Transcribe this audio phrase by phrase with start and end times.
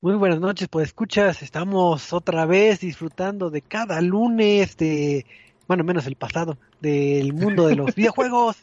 [0.00, 5.26] Muy buenas noches, pues escuchas, estamos otra vez disfrutando de cada lunes de,
[5.66, 8.58] bueno, menos el pasado, del mundo de los videojuegos.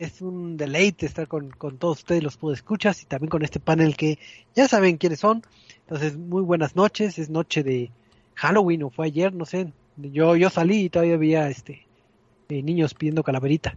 [0.00, 3.60] Es un deleite estar con, con todos ustedes los puedo escuchas y también con este
[3.60, 4.18] panel que
[4.56, 5.44] ya saben quiénes son.
[5.82, 7.92] Entonces, muy buenas noches, es noche de
[8.34, 9.72] Halloween o fue ayer, no sé.
[9.98, 11.86] Yo, yo salí y todavía había este
[12.48, 13.76] eh, niños pidiendo calaverita.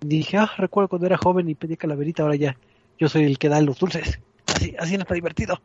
[0.00, 2.56] dije, ah, recuerdo cuando era joven y pedí calaverita, ahora ya
[2.98, 4.20] yo soy el que da los dulces.
[4.46, 5.60] Así, así no está divertido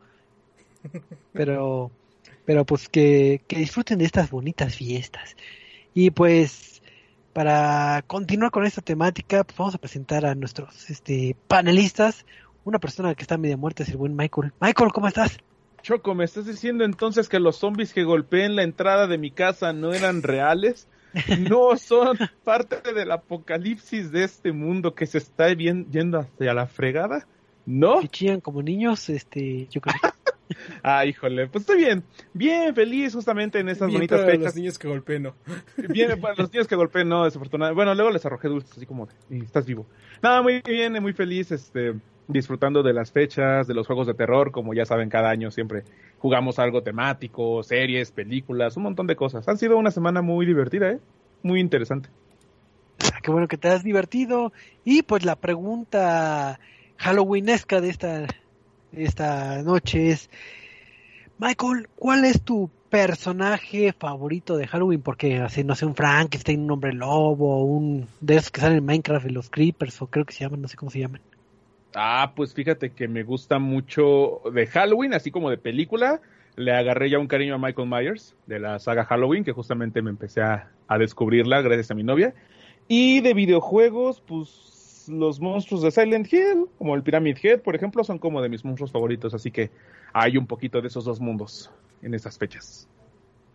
[1.32, 1.90] pero
[2.44, 5.36] pero pues que, que disfruten de estas bonitas fiestas.
[5.94, 6.82] Y pues
[7.32, 12.24] para continuar con esta temática pues vamos a presentar a nuestros este panelistas.
[12.64, 14.52] Una persona que está media muerta es el buen Michael.
[14.60, 15.38] Michael cómo estás
[15.82, 19.30] Choco me estás diciendo entonces que los zombies que golpeé en la entrada de mi
[19.30, 20.88] casa no eran reales
[21.38, 27.26] no son parte del apocalipsis de este mundo que se está yendo hacia la fregada.
[27.64, 29.94] No que chillan como niños este yo creo
[30.82, 34.44] Ah, híjole, pues estoy bien, bien feliz justamente en estas bonitas fechas.
[34.44, 35.34] los niños que golpeé, no.
[35.88, 37.76] Bien, para los niños que golpeé, no, desafortunadamente.
[37.76, 39.86] Bueno, luego les arrojé dulces, así como, y estás vivo.
[40.22, 41.94] Nada, muy bien, muy feliz, este,
[42.28, 45.84] disfrutando de las fechas, de los juegos de terror, como ya saben, cada año siempre
[46.18, 49.46] jugamos algo temático, series, películas, un montón de cosas.
[49.48, 51.00] Han sido una semana muy divertida, ¿eh?
[51.42, 52.08] Muy interesante.
[53.04, 54.52] Ah, qué bueno que te has divertido.
[54.84, 56.58] Y pues la pregunta
[56.96, 58.26] halloweenesca de esta
[58.92, 60.30] esta noche es,
[61.38, 65.02] Michael, ¿cuál es tu personaje favorito de Halloween?
[65.02, 68.86] Porque así, no sé, un Frankenstein, un hombre lobo, un de esos que salen en
[68.86, 71.20] Minecraft, los Creepers, o creo que se llaman, no sé cómo se llaman.
[71.94, 76.20] Ah, pues fíjate que me gusta mucho de Halloween, así como de película.
[76.54, 80.10] Le agarré ya un cariño a Michael Myers de la saga Halloween, que justamente me
[80.10, 82.34] empecé a, a descubrirla gracias a mi novia.
[82.88, 84.48] Y de videojuegos, pues
[85.08, 88.64] los monstruos de Silent Hill, como el Pyramid Head, por ejemplo, son como de mis
[88.64, 89.70] monstruos favoritos, así que
[90.12, 91.70] hay un poquito de esos dos mundos
[92.02, 92.88] en estas fechas.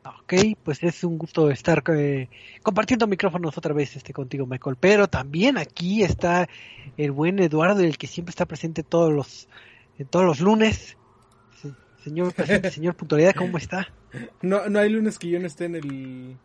[0.04, 2.28] Ok, pues es un gusto estar eh,
[2.64, 4.76] compartiendo micrófonos otra vez este contigo, Michael.
[4.80, 6.50] Pero también aquí está
[6.98, 9.48] el buen Eduardo, el que siempre está presente todos los
[10.10, 10.98] todos los lunes.
[12.04, 12.34] señor
[12.72, 13.94] señor puntualidad, ¿cómo está?
[14.42, 16.38] No, no hay lunes que yo no esté en el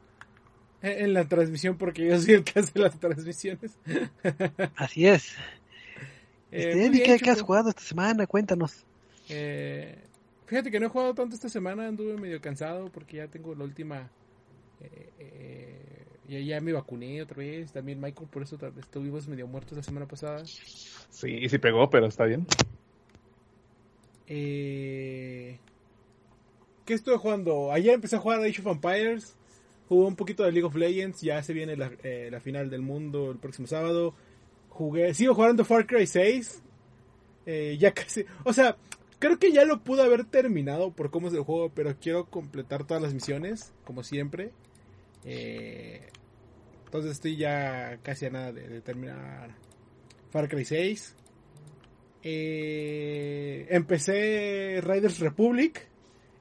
[0.90, 3.76] en la transmisión porque yo soy el que hace las transmisiones.
[4.76, 5.32] Así es.
[6.52, 8.26] Eh, este, ¿qué, has jugado esta semana?
[8.26, 8.84] Cuéntanos.
[9.28, 9.98] Eh,
[10.46, 13.64] fíjate que no he jugado tanto esta semana, anduve medio cansado porque ya tengo la
[13.64, 14.08] última...
[14.80, 15.86] Eh, eh
[16.28, 20.06] ya, ya me vacuné otra vez, también Michael, por eso estuvimos medio muertos la semana
[20.06, 20.44] pasada.
[20.44, 22.46] Sí, sí pegó, pero está bien.
[24.26, 25.58] Eh,
[26.84, 27.72] ¿Qué estuve jugando?
[27.72, 29.36] Ayer empecé a jugar Age of Empires.
[29.88, 32.82] Jugué un poquito de League of Legends, ya se viene la, eh, la final del
[32.82, 34.14] mundo el próximo sábado.
[34.68, 36.62] Jugué, sigo jugando Far Cry 6.
[37.46, 38.76] Eh, ya casi, o sea,
[39.20, 42.84] creo que ya lo pude haber terminado por cómo es el juego, pero quiero completar
[42.84, 44.50] todas las misiones, como siempre.
[45.24, 46.08] Eh,
[46.86, 49.54] entonces estoy ya casi a nada de, terminar
[50.30, 51.14] Far Cry 6.
[53.70, 55.88] empecé Riders Republic.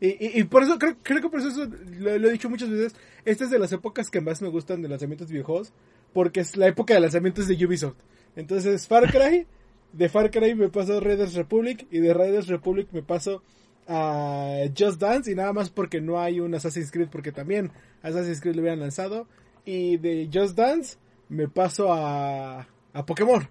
[0.02, 1.68] Y, por eso, creo, creo, que por eso
[2.00, 2.96] lo, he dicho muchas veces.
[3.26, 5.74] Esta es de las épocas que más me gustan de lanzamientos viejos.
[6.14, 7.98] Porque es la época de lanzamientos de Ubisoft.
[8.36, 9.48] Entonces, Far Cry.
[9.92, 11.88] De Far Cry me paso a Raiders Republic.
[11.92, 13.42] Y de Raiders Republic me paso
[13.88, 15.32] a Just Dance.
[15.32, 17.10] Y nada más porque no hay un Assassin's Creed.
[17.12, 17.72] Porque también
[18.04, 19.28] Assassin's Creed lo habían lanzado.
[19.66, 20.98] Y de Just Dance
[21.28, 23.50] me paso a, a Pokémon.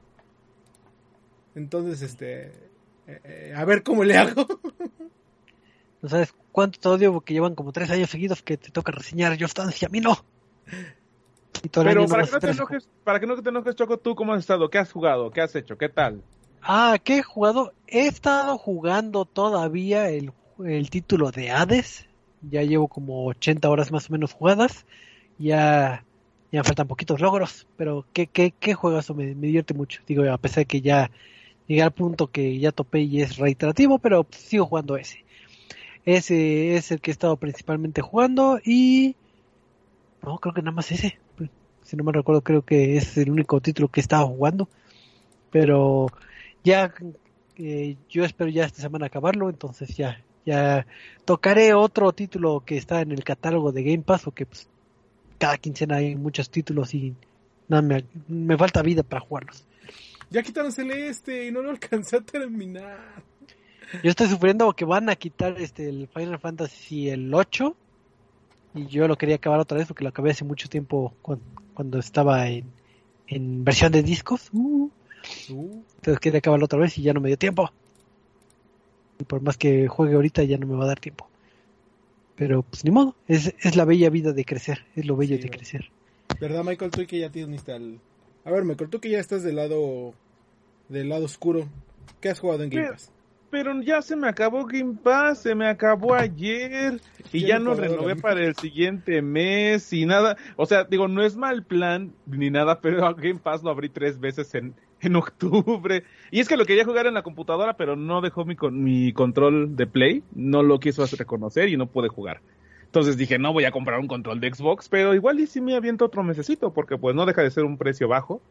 [1.55, 2.47] Entonces, este.
[3.07, 4.47] Eh, eh, a ver cómo le hago.
[6.05, 9.41] No sabes cuánto te odio porque llevan como tres años seguidos que te toca reseñar
[9.41, 10.23] Just Dance y a mí no.
[11.73, 14.41] Pero para que, no te enojes, para que no te enojes, Choco, ¿tú cómo has
[14.41, 14.69] estado?
[14.69, 15.31] ¿Qué has jugado?
[15.31, 15.79] ¿Qué has hecho?
[15.79, 16.21] ¿Qué tal?
[16.61, 17.73] Ah, ¿qué he jugado?
[17.87, 22.07] He estado jugando todavía el, el título de Hades.
[22.51, 24.85] Ya llevo como 80 horas más o menos jugadas.
[25.39, 26.05] Ya,
[26.53, 29.09] ya faltan poquitos logros, pero ¿qué, qué, qué juegas?
[29.09, 30.03] Me, me divierte mucho.
[30.07, 31.11] Digo, a pesar de que ya
[31.67, 35.24] llegué al punto que ya topé y es reiterativo, pero sigo jugando ese.
[36.05, 39.17] Ese es el que he estado principalmente jugando y...
[40.23, 41.19] No, creo que nada más ese.
[41.83, 44.69] Si no me recuerdo, creo que es el único título que he estado jugando.
[45.51, 46.07] Pero
[46.63, 46.95] ya
[47.57, 50.87] eh, yo espero ya esta semana acabarlo, entonces ya ya
[51.25, 54.69] tocaré otro título que está en el catálogo de Game Pass, porque pues,
[55.39, 57.15] cada quincena hay muchos títulos y
[57.69, 59.67] nada, me, me falta vida para jugarlos.
[60.31, 63.23] Ya quitaron Celeste y no lo alcancé a terminar.
[64.03, 67.77] Yo estoy sufriendo que van a quitar este el Final Fantasy el 8
[68.75, 72.49] y yo lo quería acabar otra vez porque lo acabé hace mucho tiempo cuando, estaba
[72.49, 72.65] en,
[73.29, 74.51] en, versión de discos.
[74.53, 74.91] Uh.
[75.51, 75.83] Uh.
[75.97, 77.71] Entonces quería acabarlo otra vez y ya no me dio tiempo.
[79.19, 81.29] Y por más que juegue ahorita ya no me va a dar tiempo.
[82.37, 85.49] Pero pues ni modo, es, es la bella vida de crecer, es lo bello de
[85.49, 85.91] crecer.
[86.41, 86.91] ¿Verdad, Michael?
[86.91, 88.01] Tú que ya tienes al...
[88.45, 90.15] A ver, Michael, tú que ya estás del lado
[90.89, 91.69] del lado oscuro,
[92.21, 93.11] ¿qué has jugado en Game Pass?
[93.55, 97.01] Pero ya se me acabó Game Pass, se me acabó ayer
[97.33, 100.37] y ya no renové para el siguiente mes y nada.
[100.57, 104.19] O sea, digo, no es mal plan ni nada, pero Game Pass lo abrí tres
[104.19, 106.03] veces en, en octubre.
[106.33, 109.77] Y es que lo quería jugar en la computadora, pero no dejó mi, mi control
[109.77, 112.41] de Play, no lo quiso reconocer y no pude jugar.
[112.87, 115.77] Entonces dije, no voy a comprar un control de Xbox, pero igual y si me
[115.77, 118.43] aviento otro mesecito, porque pues no deja de ser un precio bajo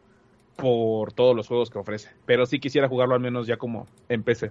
[0.56, 2.08] por todos los juegos que ofrece.
[2.24, 4.50] Pero sí quisiera jugarlo al menos ya como en PC.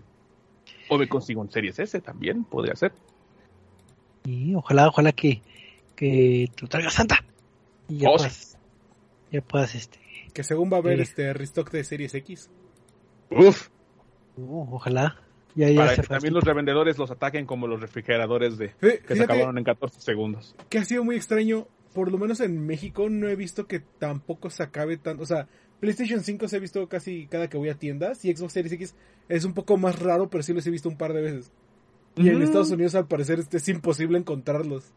[0.94, 2.94] O me consigo un Series S también, podría ser.
[4.26, 5.42] Y ojalá, ojalá que,
[5.96, 7.24] que te lo traiga Santa.
[7.90, 8.58] Y ya oh, puedas,
[9.32, 10.00] ya puedas, este...
[10.34, 12.50] Que según va a haber eh, este restock de Series X.
[13.30, 13.70] Uf.
[14.38, 15.20] Uh, ojalá.
[15.56, 19.24] Ya, ya Para que también los revendedores los ataquen como los refrigeradores de que se
[19.24, 20.56] acabaron en 14 segundos.
[20.70, 21.68] Que ha sido muy extraño.
[21.94, 25.22] Por lo menos en México no he visto que tampoco se acabe tanto.
[25.22, 25.48] O sea,
[25.84, 28.96] PlayStation 5 se ha visto casi cada que voy a tiendas y Xbox Series X
[29.28, 31.52] es un poco más raro, pero sí los he visto un par de veces.
[32.16, 34.94] Y en Estados Unidos al parecer este, es imposible encontrarlos.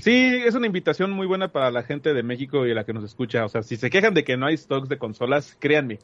[0.00, 0.14] Sí,
[0.46, 3.44] es una invitación muy buena para la gente de México y la que nos escucha.
[3.44, 5.98] O sea, si se quejan de que no hay stocks de consolas, créanme,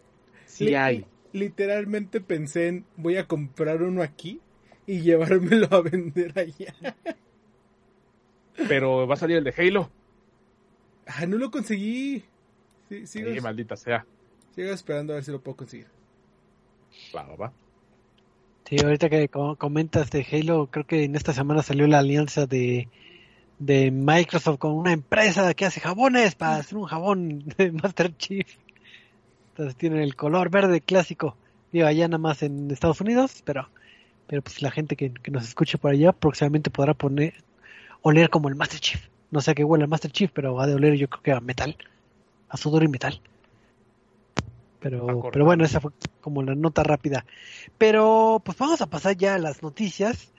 [0.46, 1.06] sí hay.
[1.32, 4.40] Literalmente pensé en voy a comprar uno aquí
[4.84, 6.74] y llevármelo a vender allá.
[8.66, 9.92] Pero va a salir el de Halo.
[11.06, 12.24] Ah, no lo conseguí.
[12.88, 14.04] Sí, sigo, maldita sea.
[14.54, 15.86] Sigo esperando a ver si lo puedo conseguir.
[17.14, 17.52] Va, va,
[18.64, 22.88] Sí, ahorita que comentas de Halo, creo que en esta semana salió la alianza de,
[23.58, 28.46] de Microsoft con una empresa que hace jabones para hacer un jabón de Master Chief.
[29.50, 31.34] Entonces tienen el color verde clásico.
[31.72, 33.68] Digo, allá nada más en Estados Unidos, pero
[34.26, 37.32] pero pues la gente que, que nos escuche por allá próximamente podrá poner
[38.02, 39.08] oler como el Master Chief.
[39.30, 41.32] No sé a qué huele el Master Chief, pero va de oler yo creo que
[41.32, 41.76] a metal
[42.48, 43.20] a sudor y metal.
[44.80, 45.90] Pero, pero bueno, esa fue
[46.20, 47.24] como la nota rápida.
[47.78, 50.32] Pero pues vamos a pasar ya a las noticias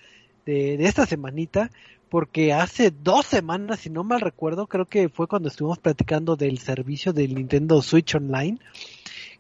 [0.46, 1.72] de, de esta semanita,
[2.10, 6.58] porque hace dos semanas, si no mal recuerdo, creo que fue cuando estuvimos platicando del
[6.60, 8.58] servicio del Nintendo Switch Online,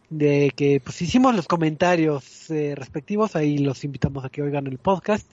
[0.09, 4.77] de que pues hicimos los comentarios eh, respectivos, ahí los invitamos a que oigan el
[4.77, 5.31] podcast,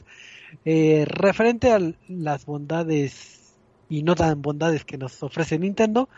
[0.65, 3.46] eh, referente a las bondades
[3.89, 6.09] y no tan bondades que nos ofrece Nintendo,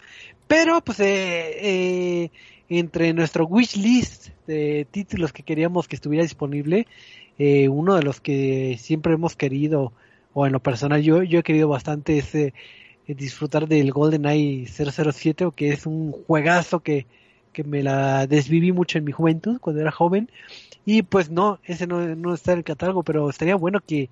[0.47, 2.31] pero pues eh, eh,
[2.69, 6.87] entre nuestro wish list de títulos que queríamos que estuviera disponible,
[7.39, 9.93] eh, uno de los que siempre hemos querido,
[10.33, 12.35] o en lo personal yo, yo he querido bastante es
[13.07, 17.07] disfrutar del GoldenEye 007, o que es un juegazo que,
[17.53, 20.31] que me la desviví mucho en mi juventud, cuando era joven,
[20.85, 24.11] y pues no, ese no, no está en el catálogo, pero estaría bueno que,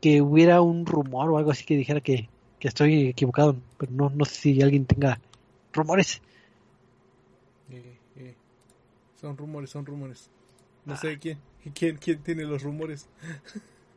[0.00, 2.28] que hubiera un rumor o algo así que dijera que,
[2.64, 5.20] que estoy equivocado, pero no, no sé si alguien tenga
[5.70, 6.22] rumores.
[7.70, 8.34] Eh, eh.
[9.20, 10.30] Son rumores, son rumores.
[10.86, 11.38] No sé quién,
[11.74, 13.06] quién, quién tiene los rumores.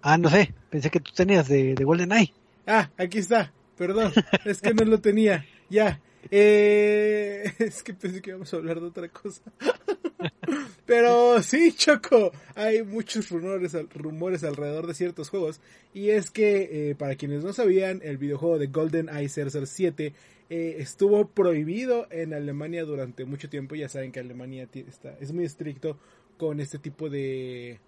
[0.02, 2.34] ah, no sé, pensé que tú tenías de, de GoldenEye.
[2.66, 4.12] Ah, aquí está, perdón,
[4.44, 5.46] es que no lo tenía.
[5.70, 9.42] Ya, eh, es que pensé que íbamos a hablar de otra cosa.
[10.86, 15.60] Pero sí, Choco, hay muchos rumores, rumores alrededor de ciertos juegos.
[15.94, 20.14] Y es que, eh, para quienes no sabían, el videojuego de Golden Eye 007
[20.50, 23.76] eh, estuvo prohibido en Alemania durante mucho tiempo.
[23.76, 25.98] Ya saben que Alemania está, es muy estricto
[26.38, 27.80] con este tipo de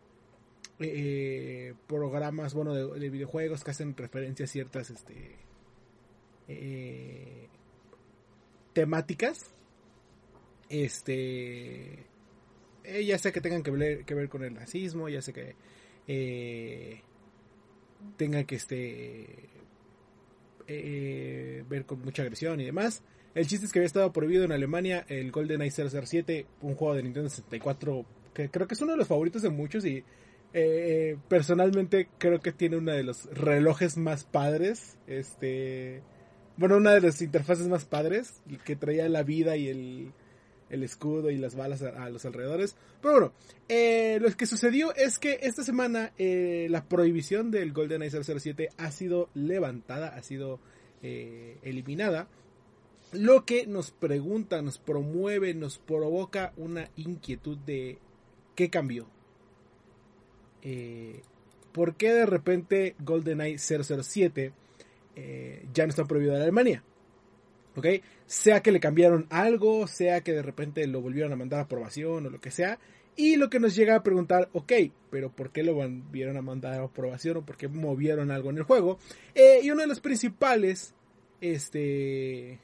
[0.79, 5.37] eh, programas, bueno, de, videojuegos que hacen referencia a ciertas este,
[8.79, 9.53] temáticas.
[10.69, 12.05] Este
[12.85, 15.57] eh, ya sé que tengan que ver, que ver con el racismo, ya sé que
[16.07, 17.01] eh,
[18.15, 19.49] tengan que este
[20.65, 23.03] eh, ver con mucha agresión y demás.
[23.35, 27.03] El chiste es que había estado prohibido en Alemania el GoldenEye 007, un juego de
[27.03, 30.05] Nintendo 64 que creo que es uno de los favoritos de muchos y
[31.27, 36.01] personalmente creo que tiene uno de los relojes más padres, este,
[36.59, 38.33] bueno, una de las interfaces más padres,
[38.65, 40.11] que traía la vida y el,
[40.69, 42.75] el escudo y las balas a, los alrededores.
[43.01, 43.33] Pero bueno,
[43.69, 48.91] eh, lo que sucedió es que esta semana eh, la prohibición del GoldenEye 007 ha
[48.91, 50.59] sido levantada, ha sido
[51.01, 52.27] eh, eliminada.
[53.13, 57.99] Lo que nos pregunta, nos promueve, nos provoca una inquietud de
[58.55, 59.07] qué cambió.
[61.71, 64.51] ¿Por qué de repente GoldenEye 007
[65.73, 66.83] ya no está prohibido en Alemania?
[67.75, 67.87] ¿ok?
[68.25, 72.25] Sea que le cambiaron algo, sea que de repente lo volvieron a mandar a aprobación
[72.25, 72.79] o lo que sea.
[73.15, 74.71] Y lo que nos llega a preguntar, ok,
[75.09, 78.57] pero ¿por qué lo volvieron a mandar a aprobación o por qué movieron algo en
[78.57, 78.97] el juego?
[79.35, 80.93] Eh, y uno de los principales
[81.41, 82.59] este,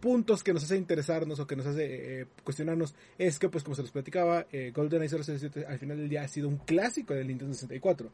[0.00, 3.76] puntos que nos hace interesarnos o que nos hace eh, cuestionarnos es que, pues como
[3.76, 7.28] se los platicaba, eh, GoldenEye 067 al final del día ha sido un clásico del
[7.28, 8.10] Nintendo 64.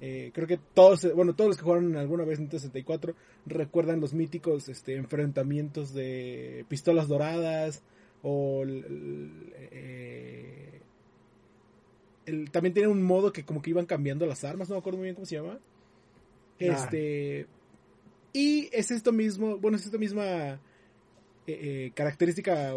[0.00, 3.14] Eh, creo que todos, bueno, todos los que jugaron alguna vez en 64
[3.46, 7.82] recuerdan los míticos este, enfrentamientos de pistolas doradas
[8.22, 10.80] o eh,
[12.52, 15.04] también tiene un modo que como que iban cambiando las armas, no me acuerdo muy
[15.04, 15.58] bien cómo se llama.
[16.58, 17.46] Este
[18.32, 20.60] y es esto mismo, bueno, es esta misma
[21.46, 22.74] eh, característica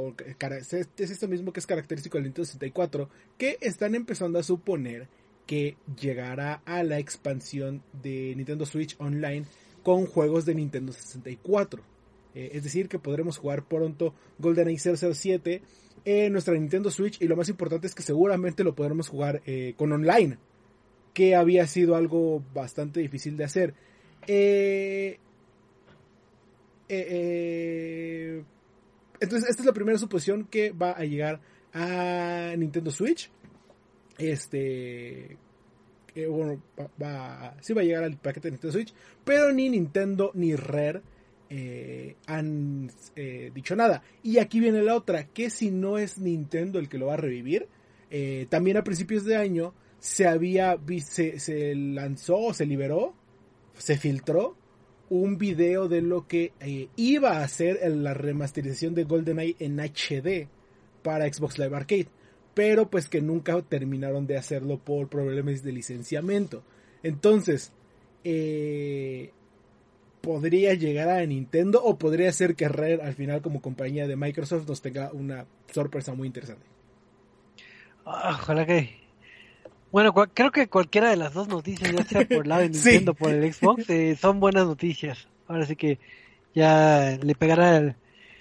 [0.61, 5.09] es esto mismo que es característico del Nintendo 64 que están empezando a suponer
[5.45, 9.45] que llegará a la expansión de Nintendo Switch Online
[9.83, 11.81] con juegos de Nintendo 64.
[12.33, 15.61] Eh, es decir, que podremos jugar pronto GoldenEye 007
[16.05, 19.73] en nuestra Nintendo Switch y lo más importante es que seguramente lo podremos jugar eh,
[19.77, 20.37] con online,
[21.13, 23.73] que había sido algo bastante difícil de hacer.
[24.27, 25.19] Eh,
[29.19, 31.39] entonces, esta es la primera suposición que va a llegar
[31.73, 33.29] a Nintendo Switch
[34.21, 35.37] este
[36.15, 36.61] bueno,
[37.01, 41.01] va, sí va a llegar al paquete de Nintendo Switch, pero ni Nintendo ni Rare
[41.53, 44.03] eh, han eh, dicho nada.
[44.23, 47.17] Y aquí viene la otra, que si no es Nintendo el que lo va a
[47.17, 47.67] revivir,
[48.09, 53.13] eh, también a principios de año se había, se, se lanzó, se liberó,
[53.77, 54.55] se filtró
[55.09, 56.53] un video de lo que
[56.95, 60.47] iba a ser la remasterización de GoldenEye en HD
[61.03, 62.07] para Xbox Live Arcade
[62.53, 66.63] pero pues que nunca terminaron de hacerlo por problemas de licenciamiento.
[67.03, 67.71] Entonces,
[68.23, 69.31] eh,
[70.21, 74.67] podría llegar a Nintendo o podría ser que Rare al final como compañía de Microsoft
[74.67, 76.65] nos tenga una sorpresa muy interesante.
[78.05, 79.01] Ah, ojalá que...
[79.91, 83.11] Bueno, creo que cualquiera de las dos noticias, ya sea por el lado de Nintendo
[83.11, 85.27] o por el Xbox, eh, son buenas noticias.
[85.47, 85.99] Ahora sí que
[86.55, 87.95] ya le pegará al,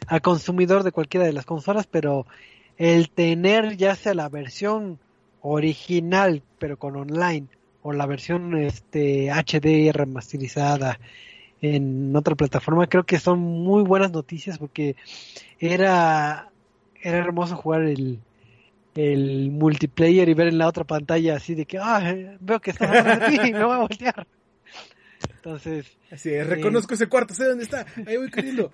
[0.06, 2.26] al consumidor de cualquiera de las consolas, pero
[2.80, 4.98] el tener ya sea la versión
[5.42, 7.46] original pero con online
[7.82, 10.98] o la versión este HD remasterizada
[11.60, 14.96] en otra plataforma creo que son muy buenas noticias porque
[15.58, 16.48] era
[17.02, 18.18] era hermoso jugar el
[18.94, 22.86] el multiplayer y ver en la otra pantalla así de que ah veo que está
[22.86, 24.26] atrás de ti me voy a voltear
[25.34, 28.72] entonces así reconozco ese cuarto sé dónde está ahí voy corriendo.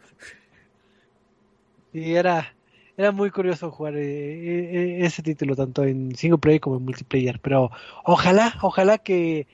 [1.92, 2.55] Y era
[2.96, 7.40] era muy curioso jugar eh, eh, ese título tanto en single player como en multiplayer
[7.40, 7.70] pero
[8.04, 9.46] ojalá ojalá que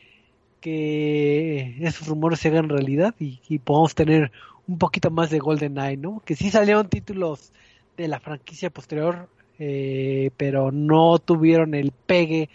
[0.62, 4.32] que esos rumores se hagan realidad y, podamos tener
[4.68, 6.22] un poquito más de Golden Eye, ¿no?
[6.25, 7.52] Que sí salieron títulos
[7.96, 12.49] de la franquicia posterior, eh, pero no tuvieron el pegue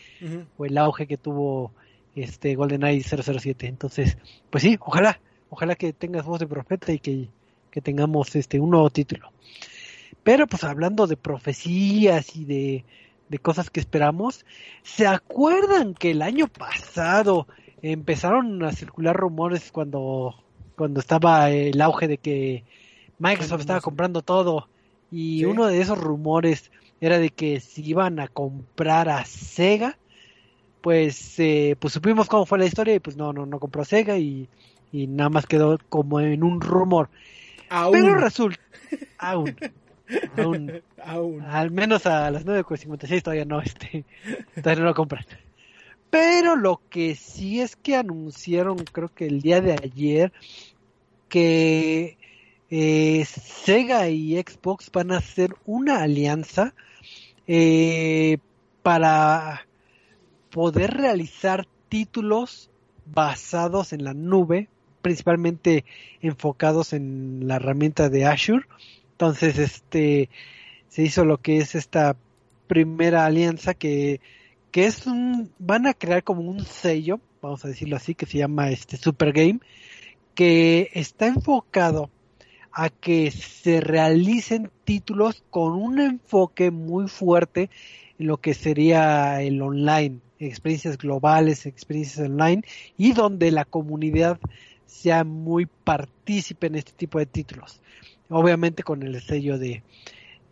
[0.57, 1.73] o el auge que tuvo
[2.15, 3.67] este Golden Eye 007.
[3.67, 4.17] Entonces,
[4.49, 7.27] pues sí, ojalá, ojalá que tengas voz de profeta y que,
[7.69, 9.31] que tengamos este un nuevo título.
[10.23, 12.85] Pero pues hablando de profecías y de,
[13.41, 14.45] cosas que esperamos,
[14.83, 17.47] ¿se acuerdan que el año pasado
[17.81, 20.35] empezaron a circular rumores cuando,
[20.75, 22.63] cuando estaba el auge de que
[23.19, 24.69] Microsoft estaba comprando todo?
[25.11, 29.97] Y uno de esos rumores era de que si iban a comprar a Sega,
[30.81, 34.17] pues, eh, pues supimos cómo fue la historia y pues no, no, no compró Sega
[34.17, 34.49] y,
[34.91, 37.09] y nada más quedó como en un rumor.
[37.91, 38.59] Pero resulta,
[39.17, 39.55] aún,
[41.03, 44.05] Aún, Al menos a las 9.56 todavía no, este,
[44.55, 45.25] todavía no lo compran.
[46.09, 50.31] Pero lo que sí es que anunciaron, creo que el día de ayer,
[51.27, 52.17] que
[52.69, 56.73] eh, Sega y Xbox van a hacer una alianza
[57.45, 58.37] eh,
[58.83, 59.67] para
[60.49, 62.69] poder realizar títulos
[63.05, 64.69] basados en la nube,
[65.01, 65.85] principalmente
[66.21, 68.65] enfocados en la herramienta de Azure
[69.17, 70.29] entonces, este,
[70.89, 72.15] se hizo lo que es esta
[72.67, 74.21] primera alianza que,
[74.69, 78.37] que es un, van a crear como un sello, vamos a decirlo así, que se
[78.37, 79.59] llama este Super Game,
[80.35, 82.11] que está enfocado
[82.71, 87.71] a que se realicen títulos con un enfoque muy fuerte
[88.19, 92.61] en lo que sería el online, experiencias globales, experiencias online,
[92.99, 94.39] y donde la comunidad
[94.85, 97.81] sea muy partícipe en este tipo de títulos.
[98.29, 99.83] Obviamente con el sello de,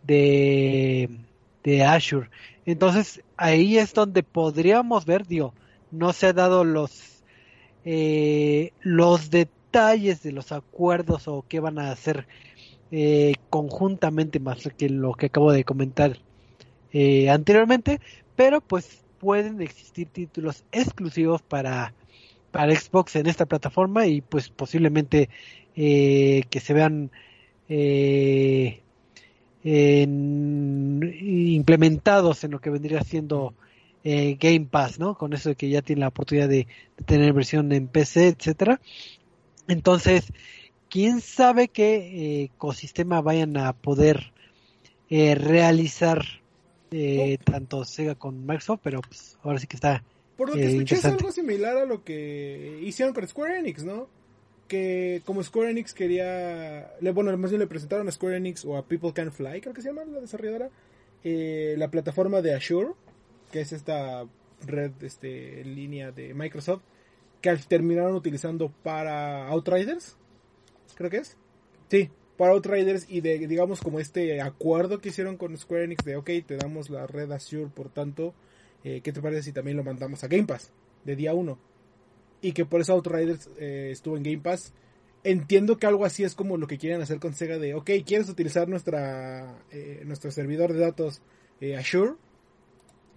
[0.02, 1.10] de,
[1.62, 2.30] de Azure.
[2.64, 5.54] Entonces ahí es donde podríamos ver, digo,
[5.90, 7.22] no se ha dado los,
[7.84, 12.26] eh, los detalles de los acuerdos o qué van a hacer
[12.90, 16.18] eh, conjuntamente más que lo que acabo de comentar
[16.92, 18.00] eh, anteriormente,
[18.36, 21.94] pero pues pueden existir títulos exclusivos para,
[22.52, 25.28] para Xbox en esta plataforma y pues posiblemente
[25.74, 27.10] eh, que se vean
[27.68, 28.80] eh,
[29.64, 33.54] en, implementados en lo que vendría siendo
[34.04, 35.16] eh, Game Pass, ¿no?
[35.16, 38.80] Con eso de que ya tiene la oportunidad de, de tener versión en PC, etcétera.
[39.68, 40.32] Entonces,
[40.88, 44.32] quién sabe qué eh, ecosistema vayan a poder
[45.10, 46.24] eh, realizar
[46.90, 50.02] eh, tanto Sega con Microsoft, pero pues ahora sí que está
[50.36, 53.84] Por lo que eh, escuché es algo similar a lo que hicieron con Square Enix,
[53.84, 54.08] ¿no?
[54.68, 56.92] Que como Square Enix quería...
[57.00, 59.74] Le, bueno, más bien le presentaron a Square Enix o a People Can Fly, creo
[59.74, 60.70] que se llama la desarrolladora,
[61.22, 62.90] eh, la plataforma de Azure,
[63.52, 64.26] que es esta
[64.66, 66.82] red este, línea de Microsoft,
[67.40, 70.16] que terminaron utilizando para Outriders,
[70.94, 71.36] creo que es.
[71.88, 76.16] Sí, para Outriders y de, digamos, como este acuerdo que hicieron con Square Enix de,
[76.16, 78.34] ok, te damos la red Azure, por tanto,
[78.84, 80.72] eh, ¿qué te parece si también lo mandamos a Game Pass
[81.04, 81.58] de día 1?
[82.46, 84.72] Y que por eso Outriders eh, estuvo en Game Pass.
[85.24, 88.28] Entiendo que algo así es como lo que quieren hacer con Sega de, ok, ¿quieres
[88.28, 91.22] utilizar nuestra, eh, nuestro servidor de datos
[91.60, 92.12] eh, Azure?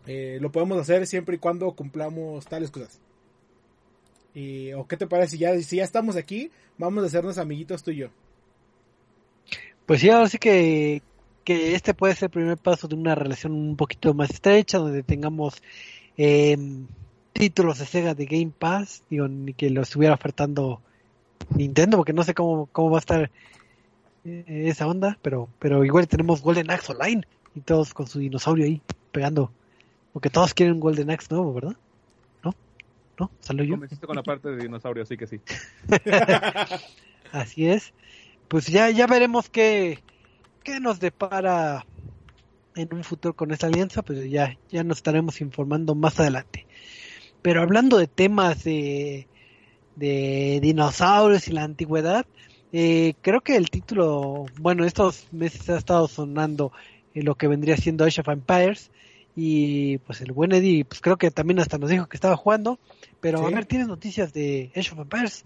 [0.07, 2.99] Eh, lo podemos hacer siempre y cuando cumplamos tales cosas.
[4.33, 5.33] Y, ¿O qué te parece?
[5.33, 8.07] Si ya, si ya estamos aquí, vamos a hacernos amiguitos tú y yo.
[9.85, 11.03] Pues sí, ahora sí que,
[11.43, 15.03] que este puede ser el primer paso de una relación un poquito más estrecha, donde
[15.03, 15.61] tengamos
[16.17, 16.57] eh,
[17.33, 20.81] títulos de Sega de Game Pass, digo, ni que lo estuviera ofertando
[21.55, 23.31] Nintendo, porque no sé cómo, cómo va a estar
[24.25, 28.65] eh, esa onda, pero, pero igual tenemos Golden Axe Online y todos con su dinosaurio
[28.65, 29.51] ahí pegando,
[30.13, 31.75] porque todos quieren un Golden Axe nuevo, ¿verdad?
[32.43, 32.53] ¿No?
[33.17, 33.31] ¿No?
[33.39, 33.71] ¿Salud yo?
[33.71, 35.39] Convenciste con la parte de dinosaurio, así que sí.
[37.31, 37.93] Así es.
[38.47, 39.99] Pues ya, ya veremos qué,
[40.63, 41.85] qué nos depara
[42.75, 46.65] en un futuro con esta alianza, pues ya, ya nos estaremos informando más adelante.
[47.41, 49.29] Pero hablando de temas de,
[49.95, 52.27] de dinosaurios y la antigüedad,
[52.71, 56.71] eh, creo que el título, bueno, estos meses ha estado sonando
[57.13, 58.91] en lo que vendría siendo Age of Empires
[59.35, 62.79] y pues el buen Eddie, pues creo que también hasta nos dijo que estaba jugando,
[63.19, 63.51] pero a Sí.
[63.51, 65.45] ver, ¿tienes noticias de Age of Empires?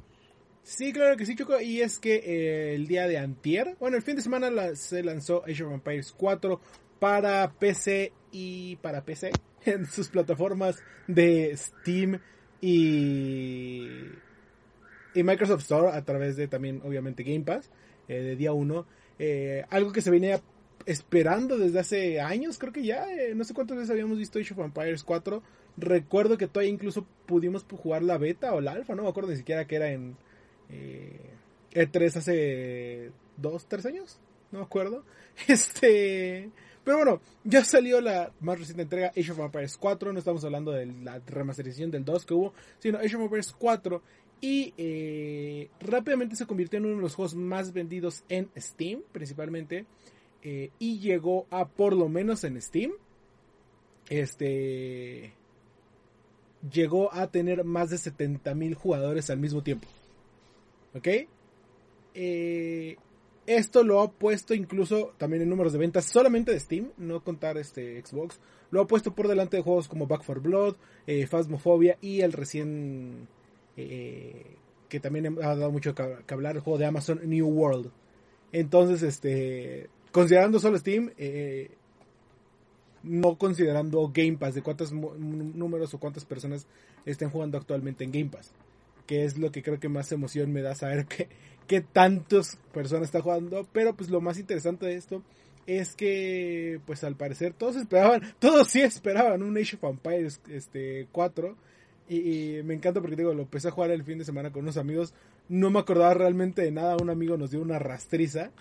[0.61, 1.59] Sí, claro que sí, Choco.
[1.59, 5.03] Y es que eh, el día de antier, bueno, el fin de semana la- se
[5.03, 6.61] lanzó Age of Empires 4
[6.99, 9.31] para PC y para PC
[9.65, 12.19] en sus plataformas de Steam
[12.59, 13.87] y,
[15.13, 17.71] y Microsoft Store a través de también, obviamente, Game Pass
[18.09, 18.85] eh, de día 1.
[19.19, 20.41] Eh, algo que se venía
[20.85, 24.53] esperando desde hace años, creo que ya, eh, no sé cuántas veces habíamos visto Age
[24.53, 25.41] of Empires 4.
[25.77, 29.37] Recuerdo que todavía incluso pudimos jugar la beta o la alfa, no me acuerdo ni
[29.37, 30.15] siquiera que era en
[30.69, 31.31] eh,
[31.71, 34.19] E3 hace dos, tres años,
[34.51, 35.03] no me acuerdo.
[35.47, 36.51] Este,
[36.83, 40.71] pero bueno, ya salió la más reciente entrega, Age of Empires 4, no estamos hablando
[40.71, 44.01] de la remasterización del 2 que hubo, sino Age of Empires 4
[44.41, 49.85] y eh, rápidamente se convirtió en uno de los juegos más vendidos en Steam, principalmente,
[50.41, 52.91] eh, y llegó a por lo menos en Steam,
[54.09, 55.33] este,
[56.69, 59.87] llegó a tener más de 70.000 jugadores al mismo tiempo.
[60.93, 61.07] ¿Ok?
[62.13, 62.97] Eh,
[63.45, 67.57] esto lo ha puesto incluso también en números de ventas solamente de Steam, no contar
[67.57, 68.39] este Xbox.
[68.71, 70.75] Lo ha puesto por delante de juegos como Back 4 Blood,
[71.07, 73.27] eh, Phasmophobia y el recién
[73.75, 74.55] eh,
[74.89, 77.91] que también ha dado mucho que hablar, el juego de Amazon New World.
[78.51, 81.71] Entonces, este, considerando solo Steam, eh,
[83.03, 86.65] no considerando Game Pass, de cuántos números o cuántas personas
[87.05, 88.53] estén jugando actualmente en Game Pass
[89.05, 91.29] que es lo que creo que más emoción me da saber que,
[91.67, 95.23] que tantas personas están jugando, pero pues lo más interesante de esto
[95.65, 101.07] es que pues al parecer todos esperaban, todos sí esperaban un Age of Empires este
[101.11, 101.55] 4
[102.09, 104.77] y, me encanta porque digo, lo empecé a jugar el fin de semana con unos
[104.77, 105.13] amigos,
[105.47, 108.51] no me acordaba realmente de nada, un amigo nos dio una rastriza.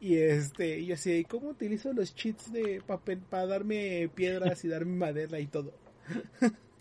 [0.00, 4.68] Y este, y yo así, ¿cómo utilizo los cheats de papel para darme piedras y
[4.68, 5.72] darme madera y todo?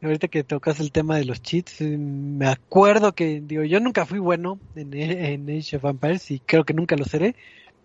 [0.00, 4.06] Ahorita que tocas el tema de los cheats, eh, me acuerdo que, digo, yo nunca
[4.06, 7.34] fui bueno en, en Age of Empires y creo que nunca lo seré,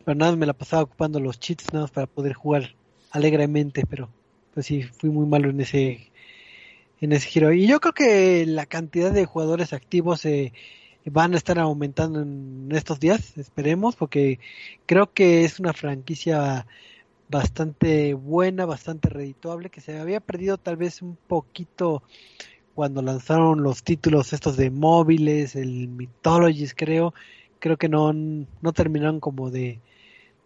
[0.05, 2.75] pero nada, me la pasaba ocupando los cheats nada más para poder jugar
[3.11, 4.09] alegremente, pero
[4.53, 6.11] pues sí, fui muy malo en ese
[7.01, 7.51] en ese giro.
[7.51, 10.53] Y yo creo que la cantidad de jugadores activos eh,
[11.05, 14.39] van a estar aumentando en estos días, esperemos, porque
[14.85, 16.65] creo que es una franquicia
[17.29, 22.03] bastante buena, bastante redituable, que se había perdido tal vez un poquito
[22.75, 27.13] cuando lanzaron los títulos estos de móviles, el Mythologies creo,
[27.59, 29.79] creo que no, no terminaron como de,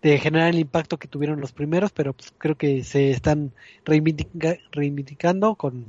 [0.01, 3.53] de generar el impacto que tuvieron los primeros, pero pues creo que se están
[3.85, 5.85] reivindicando con,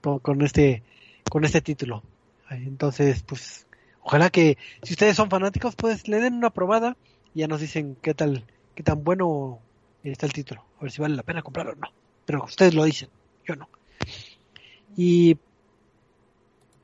[0.00, 0.82] con este
[1.30, 2.02] con este título.
[2.50, 3.66] Entonces, pues
[4.02, 6.96] ojalá que si ustedes son fanáticos, pues le den una probada
[7.34, 9.60] y ya nos dicen qué tal qué tan bueno
[10.12, 11.88] está el título, a ver si vale la pena comprarlo o no.
[12.24, 13.08] Pero ustedes lo dicen,
[13.46, 13.68] yo no.
[14.96, 15.36] Y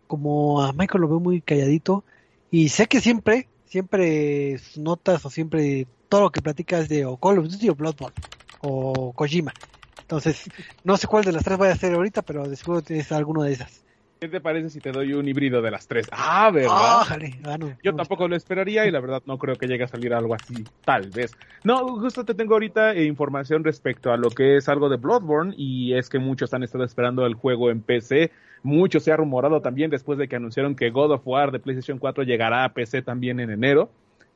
[0.07, 2.05] como a Michael lo veo muy calladito
[2.51, 7.39] y sé que siempre siempre notas o siempre todo lo que platicas de o Call
[7.39, 8.17] of Duty o Bloodborne
[8.63, 9.55] o Kojima.
[10.01, 10.43] Entonces,
[10.83, 13.45] no sé cuál de las tres voy a hacer ahorita, pero de seguro tienes alguno
[13.45, 13.85] de esas.
[14.21, 16.07] ¿Qué te parece si te doy un híbrido de las tres?
[16.13, 16.71] Ah, ¿verdad?
[16.75, 20.35] Ah, Yo tampoco lo esperaría y la verdad no creo que llegue a salir algo
[20.35, 21.35] así, tal vez.
[21.65, 25.55] No, justo te tengo ahorita eh, información respecto a lo que es algo de Bloodborne
[25.57, 28.31] y es que muchos han estado esperando el juego en PC.
[28.63, 31.99] Mucho se ha rumorado también después de que anunciaron que God of War de PlayStation
[31.99, 33.91] 4 llegará a PC también en enero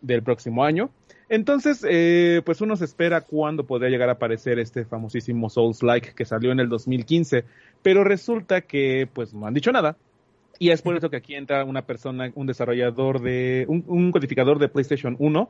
[0.07, 0.91] del próximo año.
[1.29, 6.25] Entonces, eh, pues uno se espera cuándo podría llegar a aparecer este famosísimo Souls-like que
[6.25, 7.45] salió en el 2015,
[7.83, 9.97] pero resulta que pues no han dicho nada.
[10.59, 14.59] Y es por eso que aquí entra una persona, un desarrollador de, un, un codificador
[14.59, 15.49] de PlayStation 1,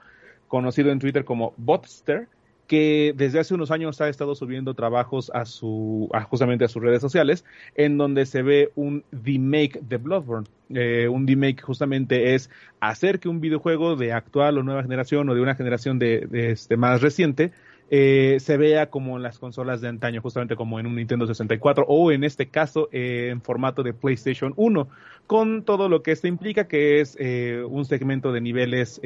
[0.48, 2.28] conocido en Twitter como Botster,
[2.66, 7.00] que desde hace unos años ha estado subiendo trabajos a su, justamente a sus redes
[7.00, 10.46] sociales, en donde se ve un remake de Bloodborne.
[10.70, 12.50] Eh, un remake justamente es
[12.80, 16.76] hacer que un videojuego de actual o nueva generación o de una generación de, este
[16.76, 17.52] más reciente
[17.90, 21.84] eh, se vea como en las consolas de antaño, justamente como en un Nintendo 64
[21.86, 24.88] o en este caso eh, en formato de PlayStation 1,
[25.26, 27.16] con todo lo que esto implica, que es
[27.68, 29.00] un segmento de niveles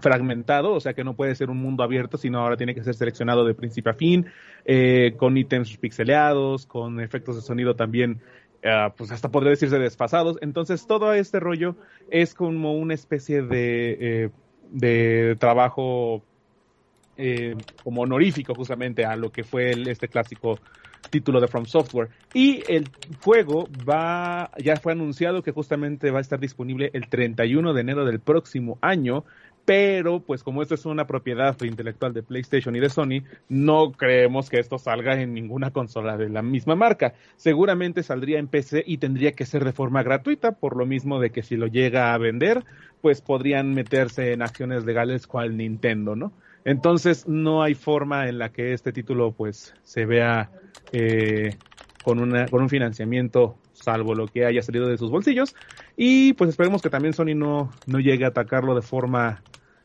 [0.00, 2.94] fragmentado, o sea que no puede ser un mundo abierto, sino ahora tiene que ser
[2.94, 4.26] seleccionado de principio a fin,
[4.64, 8.20] eh, con ítems pixeleados, con efectos de sonido también,
[8.62, 10.38] eh, pues hasta podría decirse desfasados.
[10.40, 11.76] Entonces todo este rollo
[12.10, 14.30] es como una especie de, eh,
[14.70, 16.22] de trabajo
[17.82, 20.58] como honorífico justamente a lo que fue este clásico
[21.08, 22.08] título de From Software.
[22.34, 22.88] Y el
[23.22, 28.04] juego va, ya fue anunciado que justamente va a estar disponible el 31 de enero
[28.04, 29.24] del próximo año
[29.66, 34.48] pero pues como esto es una propiedad intelectual de PlayStation y de Sony, no creemos
[34.48, 37.14] que esto salga en ninguna consola de la misma marca.
[37.34, 41.30] Seguramente saldría en PC y tendría que ser de forma gratuita, por lo mismo de
[41.30, 42.64] que si lo llega a vender,
[43.02, 46.32] pues podrían meterse en acciones legales cual Nintendo, ¿no?
[46.64, 50.50] Entonces no hay forma en la que este título pues se vea
[50.92, 51.56] eh,
[52.04, 55.54] con, una, con un financiamiento salvo lo que haya salido de sus bolsillos.
[55.96, 59.42] Y pues esperemos que también Sony no, no llegue a atacarlo de forma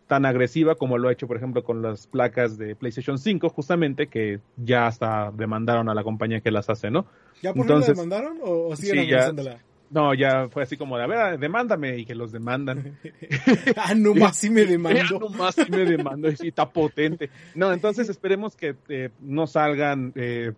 [0.07, 4.07] tan agresiva como lo ha hecho, por ejemplo, con las placas de PlayStation 5, justamente,
[4.07, 7.05] que ya hasta demandaron a la compañía que las hace, ¿no?
[7.43, 9.49] ¿Ya por Entonces, la demandaron o, siguen sí,
[9.91, 12.97] No, ya fue así como de, a ver, demándame y que los demandan.
[13.77, 15.19] ah, no más sí me demando.
[15.19, 17.29] no más sí me demando, y está potente.
[17.53, 20.53] No, entonces esperemos que eh, no salgan eh,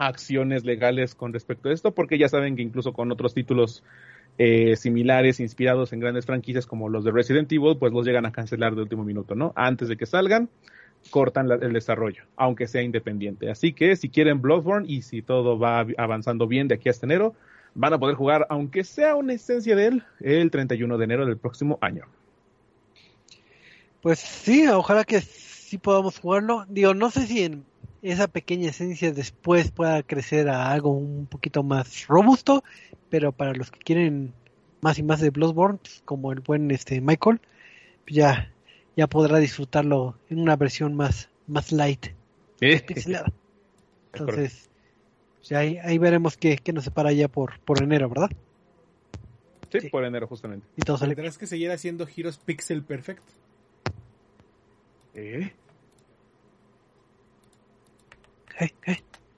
[0.00, 3.84] acciones legales con respecto a esto, porque ya saben que incluso con otros títulos
[4.38, 8.32] eh, similares, inspirados en grandes franquicias como los de Resident Evil, pues los llegan a
[8.32, 9.52] cancelar de último minuto, ¿no?
[9.56, 10.48] Antes de que salgan,
[11.10, 13.50] cortan el desarrollo, aunque sea independiente.
[13.50, 17.34] Así que si quieren Bloodborne y si todo va avanzando bien de aquí hasta enero,
[17.74, 21.36] van a poder jugar, aunque sea una esencia de él, el 31 de enero del
[21.36, 22.06] próximo año.
[24.00, 26.64] Pues sí, ojalá que sí podamos jugarlo.
[26.70, 27.64] Digo, no sé si en
[28.02, 32.64] esa pequeña esencia después pueda crecer a algo un poquito más robusto,
[33.08, 34.32] pero para los que quieren
[34.80, 37.40] más y más de Bloodborne, pues, como el buen este Michael,
[38.04, 38.52] pues ya
[38.96, 42.08] ya podrá disfrutarlo en una versión más más light,
[42.58, 43.32] pixelada.
[44.12, 44.68] Entonces,
[45.38, 48.30] pues, ahí, ahí veremos qué, qué nos separa ya por por enero, ¿verdad?
[49.70, 50.66] Sí, por enero justamente.
[50.76, 53.22] Y todo Tendrás que seguir haciendo giros pixel perfect.
[55.14, 55.52] ¿Eh?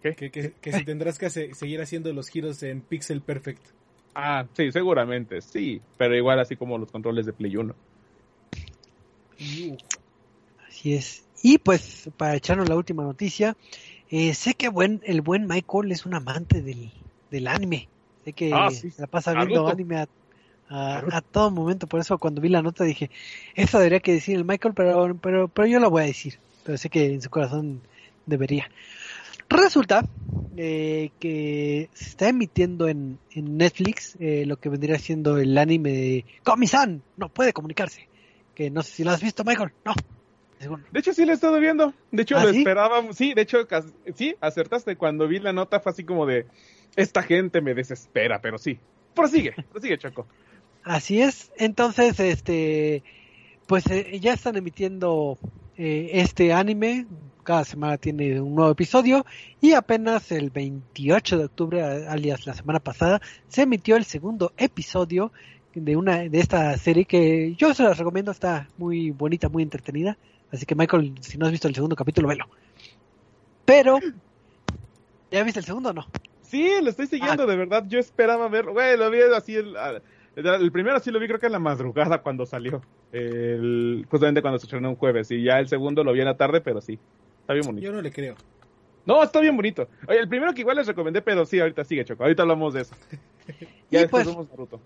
[0.00, 3.60] Que, si tendrás que seguir haciendo los giros en Pixel Perfect.
[4.14, 5.80] Ah, sí, seguramente, sí.
[5.96, 7.74] Pero igual así como los controles de Play 1.
[10.68, 11.24] Así es.
[11.42, 13.56] Y pues, para echarnos la última noticia,
[14.10, 16.92] eh, sé que buen, el buen Michael es un amante del,
[17.30, 17.88] del anime.
[18.24, 18.90] Sé que Ah, sí.
[18.90, 19.72] se la pasa viendo Naruto.
[19.72, 20.08] anime a,
[20.68, 21.86] a- a todo momento.
[21.86, 23.10] Por eso cuando vi la nota dije,
[23.54, 26.38] eso debería que decir el Michael, pero, pero, pero yo lo voy a decir.
[26.64, 27.82] Pero sé que en su corazón
[28.26, 28.70] debería.
[29.52, 30.04] Resulta
[30.56, 35.90] eh, que se está emitiendo en, en Netflix eh, lo que vendría siendo el anime
[35.90, 37.02] de Komi-san.
[37.16, 38.08] No puede comunicarse.
[38.54, 39.72] Que no sé si lo has visto, Michael.
[39.84, 39.94] No.
[40.58, 40.82] Seguro.
[40.90, 41.92] De hecho, sí lo he estado viendo.
[42.10, 42.58] De hecho, ¿Ah, lo sí?
[42.58, 43.12] esperaba.
[43.12, 43.66] Sí, de hecho,
[44.14, 44.96] sí, acertaste.
[44.96, 46.46] Cuando vi la nota fue así como de,
[46.96, 48.78] esta gente me desespera, pero sí.
[49.14, 50.26] Prosigue, prosigue, Choco.
[50.84, 51.52] Así es.
[51.56, 53.02] Entonces, este,
[53.66, 55.38] pues eh, ya están emitiendo
[55.76, 57.06] eh, este anime.
[57.42, 59.26] Cada semana tiene un nuevo episodio
[59.60, 65.32] y apenas el 28 de octubre, alias la semana pasada, se emitió el segundo episodio
[65.74, 68.30] de una de esta serie que yo se las recomiendo.
[68.30, 70.16] Está muy bonita, muy entretenida.
[70.52, 72.46] Así que Michael, si no has visto el segundo capítulo, velo.
[73.64, 73.98] Pero,
[75.30, 76.06] ¿ya viste el segundo o no?
[76.42, 77.84] Sí, lo estoy siguiendo, de verdad.
[77.88, 78.72] Yo esperaba verlo.
[78.72, 79.54] Güey, lo vi así.
[79.56, 79.74] El,
[80.36, 82.82] el primero sí lo vi, creo que en la madrugada cuando salió.
[83.12, 85.30] El, justamente cuando se estrenó un jueves.
[85.30, 86.98] Y ya el segundo lo vi en la tarde, pero sí.
[87.52, 87.86] Está bien bonito.
[87.86, 88.34] Yo no le creo.
[89.04, 89.88] No, está bien bonito.
[90.06, 92.22] Oye, el primero que igual les recomendé, pero sí, ahorita sigue, Choco.
[92.22, 92.94] Ahorita hablamos de eso.
[93.90, 94.80] Y Ya pues- Naruto.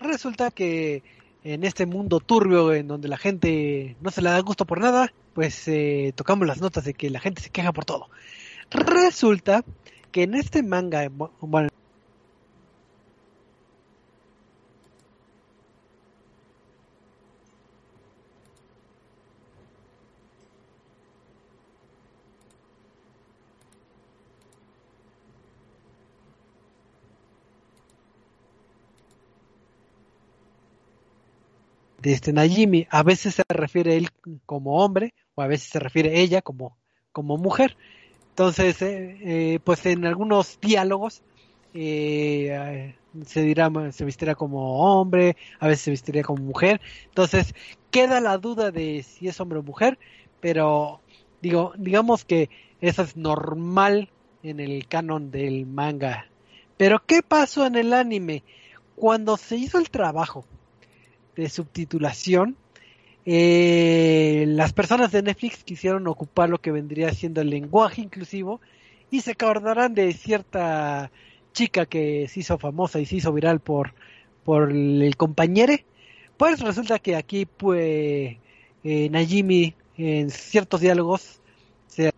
[0.00, 1.02] Resulta que
[1.44, 5.12] en este mundo turbio en donde la gente no se le da gusto por nada,
[5.34, 8.08] pues eh, tocamos las notas de que la gente se queja por todo.
[8.70, 9.64] Resulta
[10.12, 11.68] que en este manga, bu- bueno,
[32.12, 34.08] este Najimi, a veces se refiere él
[34.46, 36.76] como hombre o a veces se refiere ella como,
[37.12, 37.76] como mujer.
[38.30, 41.22] Entonces, eh, eh, pues en algunos diálogos
[41.74, 42.94] eh,
[43.26, 46.80] se dirá, se vestirá como hombre, a veces se vestiría como mujer.
[47.06, 47.54] Entonces,
[47.90, 49.98] queda la duda de si es hombre o mujer,
[50.40, 51.00] pero
[51.42, 52.48] digo, digamos que
[52.80, 54.10] eso es normal
[54.42, 56.26] en el canon del manga.
[56.76, 58.44] Pero ¿qué pasó en el anime?
[58.94, 60.44] Cuando se hizo el trabajo
[61.38, 62.56] de subtitulación,
[63.24, 68.60] eh, las personas de Netflix quisieron ocupar lo que vendría siendo el lenguaje inclusivo
[69.10, 71.10] y se acordarán de cierta
[71.52, 73.94] chica que se hizo famosa y se hizo viral por,
[74.44, 75.84] por el compañere.
[76.36, 78.36] Pues resulta que aquí, pues,
[78.84, 81.40] eh, Najimi en ciertos diálogos
[81.86, 82.12] se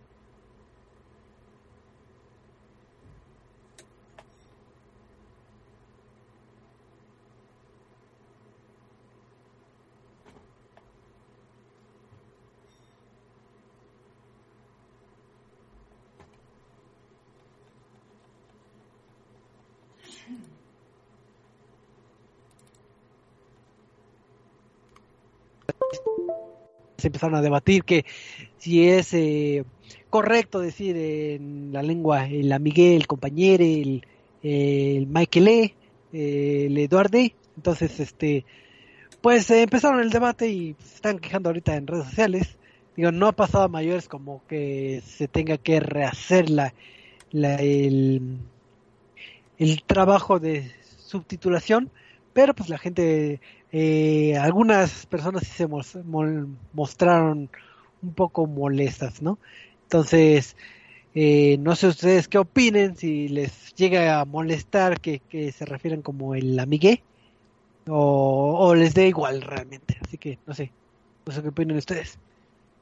[27.01, 28.05] se empezaron a debatir que
[28.57, 29.63] si es eh,
[30.09, 34.05] correcto decir en la lengua el amigue, el compañero, el,
[34.41, 35.75] el Michael E,
[36.13, 37.35] el Eduarde.
[37.55, 38.43] Entonces, este,
[39.21, 42.57] pues eh, empezaron el debate y se están quejando ahorita en redes sociales.
[42.95, 46.73] Digo, no ha pasado a mayores como que se tenga que rehacer la,
[47.31, 48.39] la el,
[49.59, 50.71] el trabajo de
[51.05, 51.91] subtitulación,
[52.33, 55.67] pero pues la gente eh, algunas personas sí se
[56.73, 57.49] mostraron
[58.01, 59.39] un poco molestas, ¿no?
[59.83, 60.55] Entonces,
[61.13, 66.01] eh, no sé ustedes qué opinen, si les llega a molestar que, que se refieran
[66.01, 67.03] como el amigue,
[67.87, 70.71] o, o les dé igual realmente, así que no sé,
[71.25, 72.19] no sé qué opinan ustedes.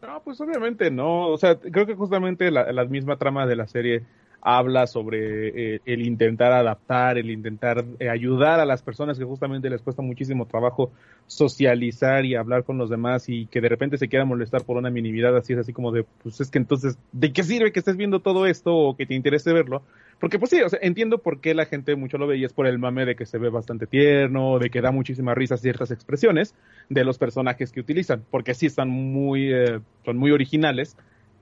[0.02, 1.28] No, pues obviamente no.
[1.28, 4.04] O sea, creo que justamente la, la misma trama de la serie
[4.41, 9.69] habla sobre eh, el intentar adaptar, el intentar eh, ayudar a las personas que justamente
[9.69, 10.91] les cuesta muchísimo trabajo
[11.28, 14.89] socializar y hablar con los demás y que de repente se quieran molestar por una
[14.89, 17.97] minimidad así es así como de, pues es que entonces, ¿de qué sirve que estés
[17.97, 19.84] viendo todo esto o que te interese verlo?
[20.19, 22.54] Porque pues sí, o sea, entiendo por qué la gente mucho lo ve y es
[22.54, 25.91] por el mame de que se ve bastante tierno, de que da muchísima risa ciertas
[25.91, 26.56] expresiones
[26.89, 30.97] de los personajes que utilizan, porque sí están muy, eh, son muy originales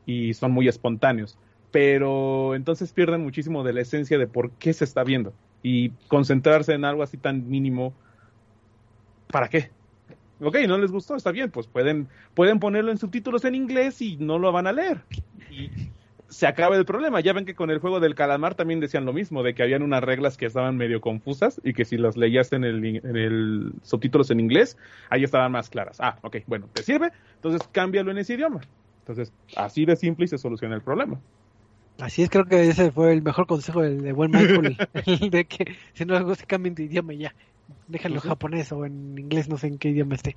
[0.05, 1.37] y son muy espontáneos
[1.71, 6.73] pero entonces pierden muchísimo de la esencia de por qué se está viendo y concentrarse
[6.73, 7.93] en algo así tan mínimo,
[9.27, 9.69] ¿para qué?
[10.39, 14.17] Ok, no les gustó, está bien, pues pueden, pueden ponerlo en subtítulos en inglés y
[14.17, 15.01] no lo van a leer.
[15.49, 15.69] Y
[16.29, 17.19] se acaba el problema.
[17.21, 19.81] Ya ven que con el juego del calamar también decían lo mismo, de que habían
[19.81, 23.73] unas reglas que estaban medio confusas y que si las leías en el, en el
[23.81, 24.77] subtítulos en inglés,
[25.09, 25.97] ahí estaban más claras.
[25.99, 27.11] Ah, ok, bueno, ¿te sirve?
[27.35, 28.61] Entonces cámbialo en ese idioma.
[28.99, 31.19] Entonces, así de simple y se soluciona el problema.
[31.99, 34.77] Así es, creo que ese fue el mejor consejo de, de buen Michael,
[35.31, 37.35] de que si no les gusta cambien de idioma ya.
[37.87, 38.29] Déjalo Ujú.
[38.29, 40.35] japonés o en inglés, no sé en qué idioma esté.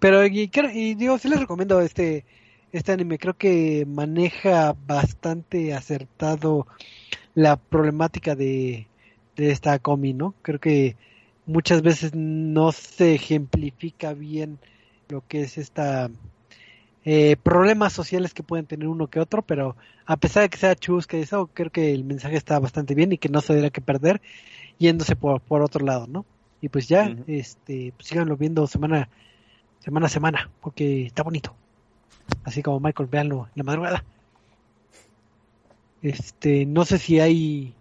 [0.00, 2.24] Pero y, y digo, sí les recomiendo este
[2.72, 6.66] este anime, creo que maneja bastante acertado
[7.34, 8.90] la problemática de,
[9.36, 10.36] de esta comi, ¿no?
[10.42, 10.96] Creo que
[11.46, 14.60] muchas veces no se ejemplifica bien
[15.08, 16.10] lo que es esta
[17.08, 20.74] eh, problemas sociales que pueden tener uno que otro, pero a pesar de que sea
[20.74, 23.70] chusca y eso, creo que el mensaje está bastante bien y que no se debería
[23.70, 24.20] que perder
[24.76, 26.26] yéndose por, por otro lado, ¿no?
[26.60, 29.08] Y pues ya, este, pues síganlo viendo semana,
[29.78, 31.54] semana a semana, porque está bonito.
[32.42, 34.04] Así como Michael, véanlo en la madrugada.
[36.02, 37.72] Este, no sé si hay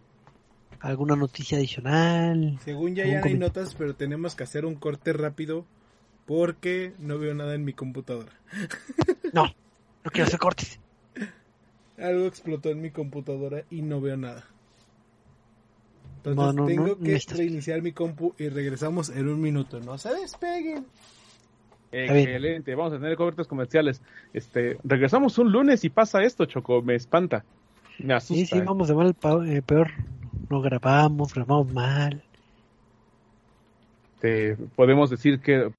[0.82, 2.60] alguna noticia adicional.
[2.64, 5.66] Según ya, ya hay notas, pero tenemos que hacer un corte rápido
[6.26, 8.32] porque no veo nada en mi computadora.
[9.34, 9.48] No,
[10.06, 10.80] no quiero hacer cortes.
[11.98, 14.46] Algo explotó en mi computadora y no veo nada.
[16.18, 19.82] Entonces No, no, tengo no, que reiniciar mi compu y regresamos en un minuto.
[19.82, 20.86] No se despeguen.
[21.92, 24.02] Excelente, vamos a tener cobertos comerciales.
[24.34, 27.44] Este, regresamos un lunes y pasa esto, Choco, me espanta.
[28.00, 28.36] Me asusta.
[28.36, 29.16] Sí, sí, vamos de mal
[29.48, 29.92] eh, peor.
[30.50, 32.24] No grabamos, grabamos mal.
[34.16, 35.72] Este, podemos decir que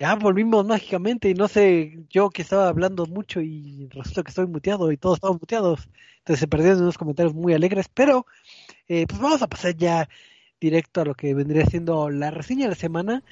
[0.00, 4.46] Ya volvimos mágicamente y no sé, yo que estaba hablando mucho y resulta que estoy
[4.46, 5.90] muteado y todos estamos muteados.
[6.20, 8.24] Entonces se perdieron unos comentarios muy alegres, pero
[8.88, 10.08] eh, pues vamos a pasar ya
[10.58, 13.22] directo a lo que vendría siendo la reseña de la semana,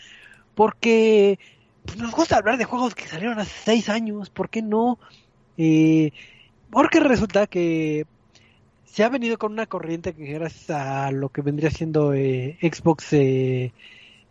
[0.55, 1.39] porque
[1.87, 4.99] pues, nos gusta hablar de juegos que salieron hace seis años, ¿por qué no?
[5.57, 6.13] Eh,
[6.71, 8.07] porque resulta que
[8.85, 13.13] se ha venido con una corriente que gracias a lo que vendría siendo eh, Xbox
[13.15, 13.73] eh,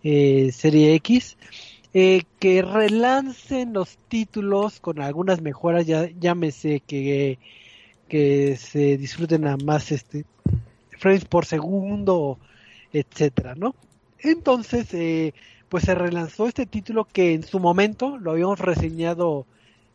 [0.03, 1.37] eh, Serie X,
[1.99, 7.39] eh, que relancen los títulos con algunas mejoras, ya llámese que,
[8.07, 10.23] que se disfruten a más este
[10.99, 12.37] frames por segundo,
[12.93, 13.73] etcétera, ¿no?
[14.19, 15.33] Entonces, eh,
[15.69, 19.47] pues se relanzó este título que en su momento lo habíamos reseñado,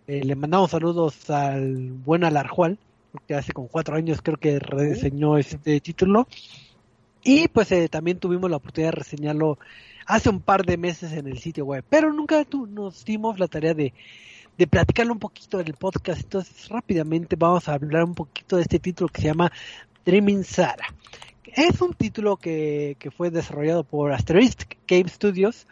[0.09, 2.81] eh, le mandamos saludos al buen Alarjual,
[3.29, 6.27] que hace como cuatro años creo que reseñó este título,
[7.23, 9.59] y pues eh, también tuvimos la oportunidad de reseñarlo
[10.07, 13.49] hace un par de meses en el sitio web, pero nunca tu- nos dimos la
[13.49, 13.93] tarea de,
[14.59, 16.23] de un poquito en el podcast.
[16.23, 19.53] Entonces, rápidamente vamos a hablar un poquito de este título que se llama
[20.05, 20.87] Dreaming Sara.
[21.45, 25.67] Es un título que, que fue desarrollado por Asterisk Game Studios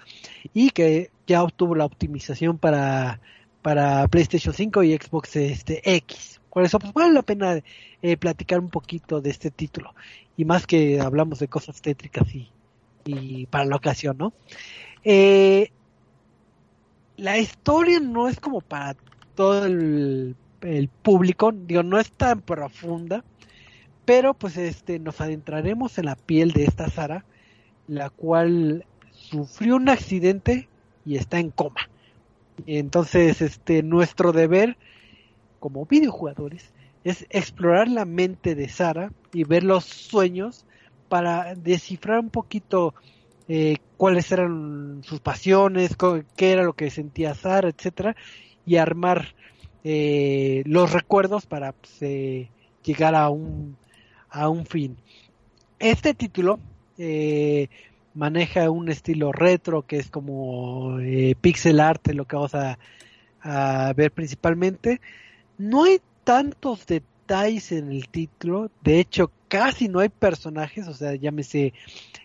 [0.53, 3.21] y que ya obtuvo la optimización para,
[3.62, 6.40] para PlayStation 5 y Xbox este, X.
[6.53, 7.61] Por eso pues, vale la pena
[8.03, 9.95] eh, platicar un poquito de este título.
[10.37, 12.51] Y más que hablamos de cosas tétricas y,
[13.05, 14.33] y para la ocasión, ¿no?
[15.05, 15.71] Eh,
[17.17, 18.97] la historia no es como para
[19.35, 23.25] todo el, el público, digo, no es tan profunda,
[24.05, 27.25] pero pues este nos adentraremos en la piel de esta Sara,
[27.89, 30.69] la cual sufrió un accidente
[31.05, 31.89] y está en coma.
[32.67, 34.77] Entonces, este nuestro deber
[35.59, 36.72] como videojugadores
[37.05, 40.66] es explorar la mente de Sara y ver los sueños
[41.11, 42.95] para descifrar un poquito
[43.49, 45.97] eh, cuáles eran sus pasiones,
[46.37, 48.17] qué era lo que sentía Sara, etcétera,
[48.65, 49.35] y armar
[49.83, 52.49] eh, los recuerdos para pues, eh,
[52.85, 53.77] llegar a un
[54.31, 54.97] a un fin.
[55.81, 56.61] Este título
[56.97, 57.69] eh,
[58.15, 60.99] maneja un estilo retro que es como
[61.41, 62.79] pixel art, lo que vamos a,
[63.43, 65.01] a ver principalmente.
[65.59, 68.71] No hay tantos detalles en el título.
[68.85, 71.74] De hecho, casi no hay personajes, o sea, llámese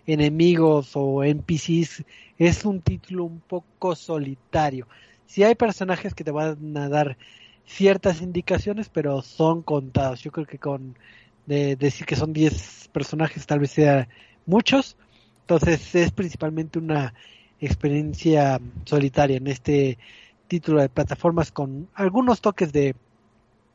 [0.06, 2.06] enemigos o NPCs.
[2.38, 4.88] Es un título un poco solitario.
[5.26, 7.18] Si hay personajes que te van a dar
[7.66, 10.22] ciertas indicaciones, pero son contados.
[10.22, 10.96] Yo creo que con
[11.48, 14.08] de decir que son 10 personajes tal vez sea
[14.46, 14.96] muchos.
[15.42, 17.16] Entonces es principalmente una
[17.60, 19.98] experiencia solitaria en este
[20.48, 22.96] título de plataformas con algunos toques de,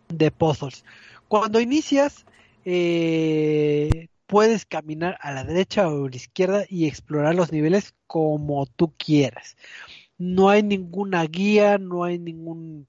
[0.09, 0.84] de puzzles.
[1.26, 2.24] Cuando inicias,
[2.65, 8.67] eh, puedes caminar a la derecha o a la izquierda y explorar los niveles como
[8.67, 9.57] tú quieras.
[10.19, 12.87] No hay ninguna guía, no hay ningún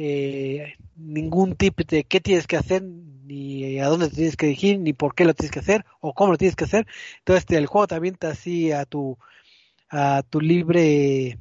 [0.00, 4.92] eh, ningún tip de qué tienes que hacer, ni a dónde tienes que dirigir, ni
[4.92, 6.86] por qué lo tienes que hacer, o cómo lo tienes que hacer.
[7.18, 9.18] Entonces el juego te avienta así a tu,
[9.90, 11.38] a tu libre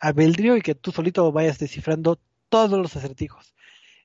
[0.00, 2.20] albedrío y que tú solito vayas descifrando
[2.50, 3.54] todos los acertijos.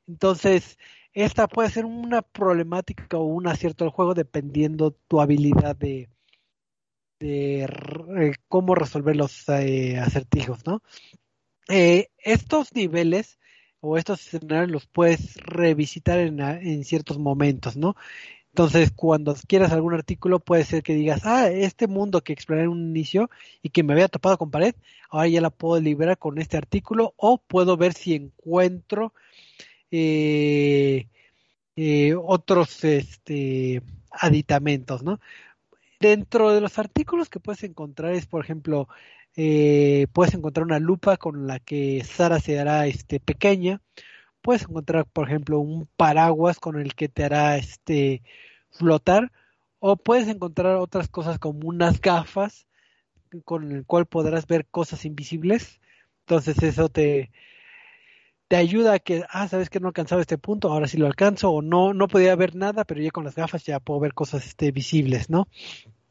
[0.08, 0.78] Entonces,
[1.14, 6.10] esta puede ser una problemática o un acierto del juego dependiendo tu habilidad de,
[7.20, 10.82] de eh, cómo resolver los eh, acertijos, ¿no?
[11.68, 13.40] Eh, estos niveles
[13.82, 17.96] o estos escenarios los puedes revisitar en, en, ciertos momentos, ¿no?
[18.50, 22.70] Entonces, cuando quieras algún artículo, puede ser que digas, ah, este mundo que exploré en
[22.70, 23.30] un inicio
[23.62, 24.76] y que me había topado con pared,
[25.10, 29.14] ahora ya la puedo liberar con este artículo o puedo ver si encuentro
[29.92, 31.08] eh,
[31.76, 33.82] eh, otros este,
[34.12, 35.20] aditamentos, ¿no?
[36.00, 38.88] Dentro de los artículos que puedes encontrar es, por ejemplo,
[39.36, 43.82] eh, puedes encontrar una lupa con la que Sara se hará este, pequeña.
[44.42, 48.24] Puedes encontrar, por ejemplo, un paraguas con el que te hará este,
[48.72, 49.32] flotar.
[49.80, 52.68] O puedes encontrar otras cosas como unas gafas
[53.46, 55.80] con el cual podrás ver cosas invisibles.
[56.22, 57.32] Entonces eso te,
[58.50, 61.52] te ayuda a que, ah, sabes que no alcanzaba este punto, ahora sí lo alcanzo,
[61.52, 64.46] o no, no podía ver nada, pero ya con las gafas ya puedo ver cosas
[64.46, 65.48] este, visibles, ¿no?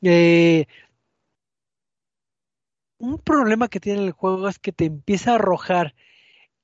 [0.02, 0.66] Eh,
[2.98, 5.94] un problema que tiene el juego es que te empieza a arrojar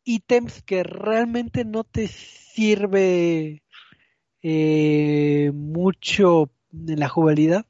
[0.04, 3.62] ítems que realmente no te sirve
[4.42, 7.66] eh, mucho en la jugabilidad.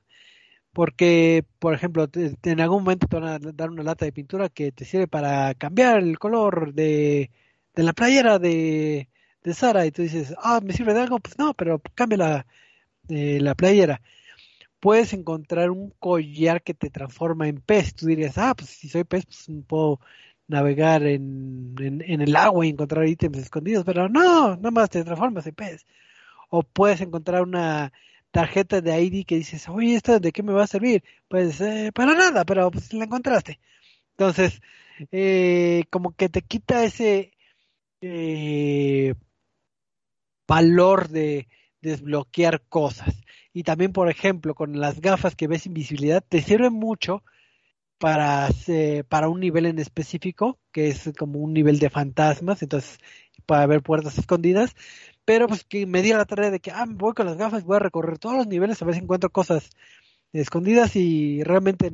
[0.72, 4.72] Porque, por ejemplo, en algún momento te van a dar una lata de pintura que
[4.72, 7.30] te sirve para cambiar el color de,
[7.74, 9.08] de la playera de,
[9.42, 9.86] de Sara.
[9.86, 11.18] Y tú dices, ah, ¿me sirve de algo?
[11.20, 12.46] Pues no, pero cambia la,
[13.08, 14.00] eh, la playera
[14.84, 17.94] puedes encontrar un collar que te transforma en pez.
[17.94, 19.98] Tú dirías, ah, pues si soy pez, pues puedo
[20.46, 25.46] navegar en, en, el agua y encontrar ítems escondidos, pero no, nada más te transformas
[25.46, 25.86] en pez.
[26.50, 27.94] O puedes encontrar una
[28.30, 31.02] tarjeta de ID que dices, oye, ¿esta de qué me va a servir?
[31.28, 33.60] Pues eh, para nada, pero pues la encontraste.
[34.18, 34.60] Entonces,
[35.12, 37.32] eh, como que te quita ese
[38.04, 39.14] eh,
[40.46, 41.48] valor de
[41.80, 43.14] desbloquear cosas.
[43.52, 47.22] Y también, por ejemplo, con las gafas que ves invisibilidad, te sirven mucho
[47.98, 48.48] para,
[49.08, 52.98] para un nivel en específico, que es como un nivel de fantasmas, entonces
[53.46, 54.74] para ver puertas escondidas,
[55.24, 57.76] pero pues que me di la tarea de que, ah, voy con las gafas, voy
[57.76, 59.70] a recorrer todos los niveles a ver si encuentro cosas
[60.32, 61.92] escondidas y realmente,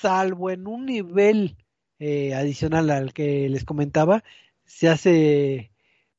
[0.00, 1.56] salvo en un nivel
[1.98, 4.24] eh, adicional al que les comentaba,
[4.68, 5.72] se hace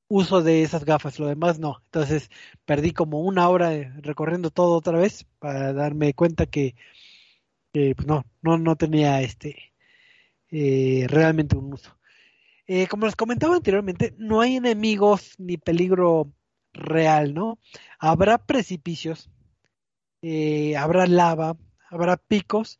[0.09, 1.81] uso de esas gafas, lo demás no.
[1.85, 2.29] Entonces
[2.65, 3.71] perdí como una hora
[4.01, 6.75] recorriendo todo otra vez para darme cuenta que,
[7.71, 9.73] pues no, no, no tenía este
[10.51, 11.97] eh, realmente un uso.
[12.67, 16.31] Eh, como les comentaba anteriormente, no hay enemigos ni peligro
[16.73, 17.59] real, ¿no?
[17.99, 19.29] Habrá precipicios,
[20.21, 21.57] eh, habrá lava,
[21.89, 22.79] habrá picos.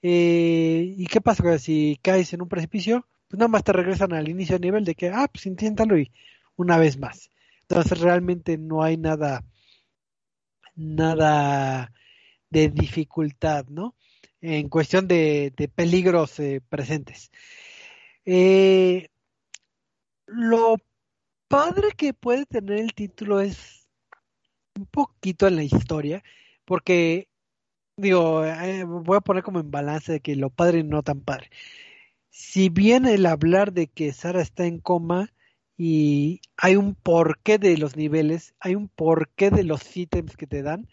[0.00, 3.06] ¿Y qué pasa si caes en un precipicio?
[3.28, 6.10] Pues nada más te regresan al inicio de nivel de que, ah, pues inténtalo y
[6.56, 7.30] una vez más.
[7.62, 9.44] Entonces realmente no hay nada,
[10.74, 11.92] nada
[12.50, 13.94] de dificultad, ¿no?
[14.40, 17.30] En cuestión de, peligros eh, presentes.
[18.24, 19.08] Eh,
[20.26, 20.76] lo
[21.48, 23.88] padre que puede tener el título es
[24.76, 26.22] un poquito en la historia,
[26.64, 27.28] porque
[27.96, 31.50] digo, eh, voy a poner como en balance de que lo padre no tan padre.
[32.30, 35.32] Si bien el hablar de que Sara está en coma
[35.76, 40.62] y hay un porqué de los niveles, hay un porqué de los ítems que te
[40.62, 40.88] dan,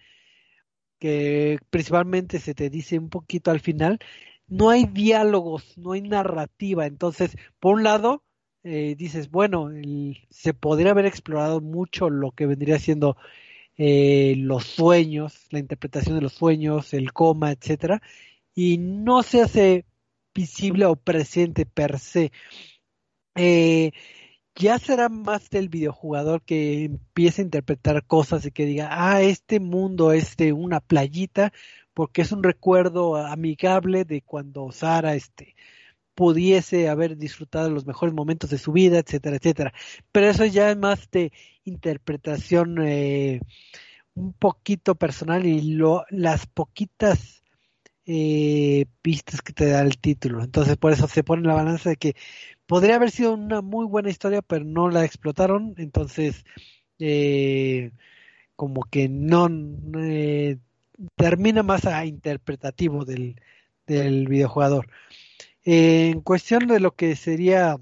[0.99, 3.99] que principalmente se te dice un poquito al final,
[4.47, 8.23] no hay diálogos, no hay narrativa, entonces, por un lado,
[8.63, 9.69] eh, dices, bueno,
[10.29, 13.17] se podría haber explorado mucho lo que vendría siendo
[13.77, 18.01] eh, los sueños, la interpretación de los sueños, el coma, etcétera,
[18.55, 19.85] y no se hace
[20.35, 22.31] visible o presente per se.
[23.35, 23.91] Eh,
[24.55, 29.59] ya será más del videojugador que empiece a interpretar cosas y que diga, ah, este
[29.59, 31.51] mundo es de una playita,
[31.93, 35.55] porque es un recuerdo amigable de cuando Sara este,
[36.15, 39.73] pudiese haber disfrutado los mejores momentos de su vida, etcétera, etcétera.
[40.11, 41.31] Pero eso ya es más de
[41.65, 43.41] interpretación eh,
[44.13, 47.44] un poquito personal y lo, las poquitas
[48.05, 50.43] eh, pistas que te da el título.
[50.43, 52.15] Entonces por eso se pone la balanza de que
[52.67, 55.75] podría haber sido una muy buena historia, pero no la explotaron.
[55.77, 56.45] Entonces
[56.99, 57.91] eh,
[58.55, 59.47] como que no
[59.99, 60.59] eh,
[61.15, 63.41] termina más a interpretativo del,
[63.87, 64.87] del videojugador.
[65.63, 67.77] en cuestión de lo que sería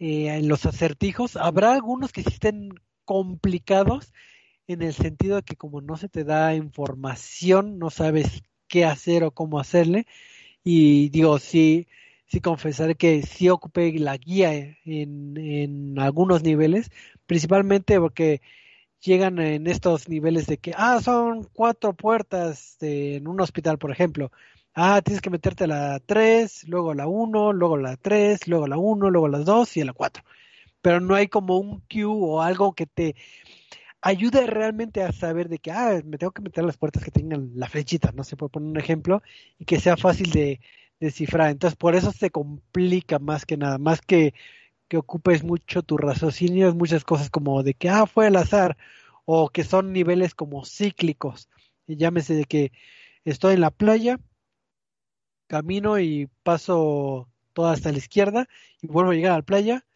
[0.00, 2.70] en los acertijos, habrá algunos que estén
[3.04, 4.12] complicados
[4.68, 9.24] en el sentido de que como no se te da información, no sabes qué hacer
[9.24, 10.06] o cómo hacerle.
[10.64, 11.88] Y digo, sí,
[12.26, 14.52] sí confesaré que sí ocupé la guía
[14.84, 16.90] en, en algunos niveles,
[17.26, 18.40] principalmente porque
[19.00, 24.30] llegan en estos niveles de que, ah, son cuatro puertas en un hospital, por ejemplo.
[24.74, 28.78] Ah, tienes que meterte a la 3, luego la 1, luego la 3, luego la
[28.78, 30.22] 1, luego la 2 y la 4.
[30.82, 33.16] Pero no hay como un queue o algo que te
[34.02, 37.50] ayuda realmente a saber de que, ah, me tengo que meter las puertas que tengan
[37.54, 39.22] la flechita, no sé, por poner un ejemplo,
[39.58, 40.60] y que sea fácil de
[41.00, 41.50] descifrar.
[41.50, 44.34] Entonces, por eso se complica más que nada, más que
[44.88, 48.76] que ocupes mucho tu raciocinio, muchas cosas como de que, ah, fue al azar,
[49.24, 51.48] o que son niveles como cíclicos.
[51.86, 52.72] Y llámese de que
[53.24, 54.18] estoy en la playa,
[55.46, 58.48] camino y paso toda hasta la izquierda,
[58.80, 59.86] y vuelvo a llegar a la playa,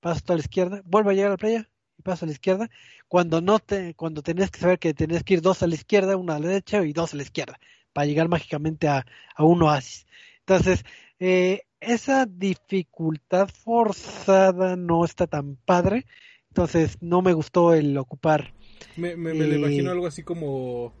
[0.00, 1.70] paso toda a la izquierda, vuelvo a llegar a la playa,
[2.02, 2.70] paso a la izquierda,
[3.08, 6.16] cuando no te, cuando tenías que saber que tenías que ir dos a la izquierda,
[6.16, 7.58] una a la derecha y dos a la izquierda,
[7.92, 10.06] para llegar mágicamente a, a un oasis.
[10.40, 10.84] Entonces,
[11.18, 16.06] eh, esa dificultad forzada no está tan padre,
[16.48, 18.52] entonces no me gustó el ocupar.
[18.96, 20.92] Me, me, lo imagino algo así como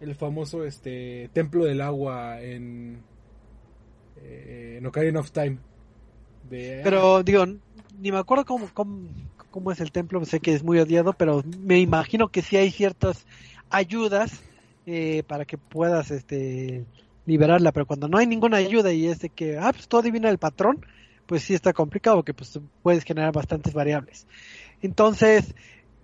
[0.00, 3.02] el famoso este templo del agua en,
[4.16, 5.58] eh, en Ocarina of Time.
[6.48, 7.44] Pero digo,
[7.98, 9.08] ni me acuerdo cómo, cómo,
[9.58, 12.70] cómo es el templo, sé que es muy odiado, pero me imagino que sí hay
[12.70, 13.26] ciertas
[13.70, 14.40] ayudas
[14.86, 16.86] eh, para que puedas este
[17.26, 20.30] liberarla, pero cuando no hay ninguna ayuda y es de que, ah, pues todo adivina
[20.30, 20.86] el patrón,
[21.26, 24.28] pues sí está complicado, porque pues puedes generar bastantes variables.
[24.80, 25.56] Entonces,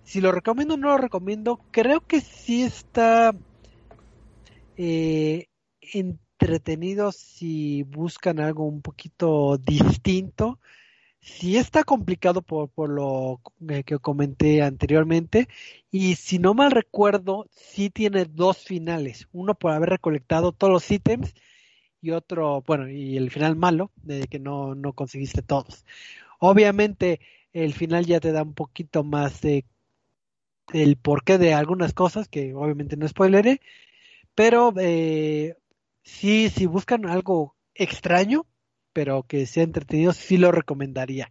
[0.03, 3.33] si lo recomiendo o no lo recomiendo, creo que sí está
[4.75, 5.47] eh,
[5.93, 10.59] entretenido si buscan algo un poquito distinto
[11.25, 15.47] sí está complicado por, lo eh, que comenté anteriormente
[15.91, 20.91] y si no mal recuerdo, sí tiene dos finales, uno por haber recolectado todos los
[20.91, 21.33] ítems
[22.01, 25.85] y otro, bueno, y el final malo, de que no, no conseguiste todos.
[26.39, 27.19] Obviamente
[27.53, 29.65] el final ya te da un poquito más de
[30.73, 33.61] el porqué de algunas cosas que obviamente no spoileré,
[34.35, 35.55] pero eh,
[36.03, 38.45] sí, si buscan algo extraño,
[38.95, 41.29] pero que sea entretenido, sí lo recomendaría.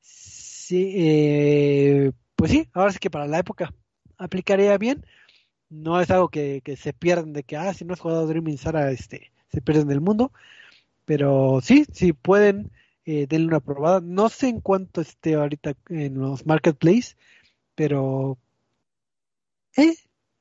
[0.00, 3.72] Sí, eh, pues sí, ahora sí que para la época
[4.18, 5.06] aplicaría bien.
[5.68, 8.90] No es algo que, se pierdan de que, ah, si no has jugado Dreaming Sara,
[8.90, 10.32] este, se pierden del mundo.
[11.04, 12.72] Pero sí, sí pueden,
[13.04, 14.00] eh, denle una probada.
[14.00, 17.14] No sé en cuánto esté ahorita en los marketplace,
[17.76, 18.36] pero
[19.76, 19.94] eh,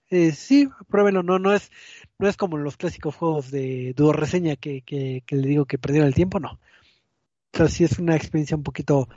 [0.10, 1.72] eh, sí, pruébenlo, no, no es,
[2.18, 6.08] no es como los clásicos juegos de duo reseña que, que, le digo que perdieron
[6.08, 6.60] el tiempo, no.
[7.54, 9.08] Entonces sí es una experiencia un poquito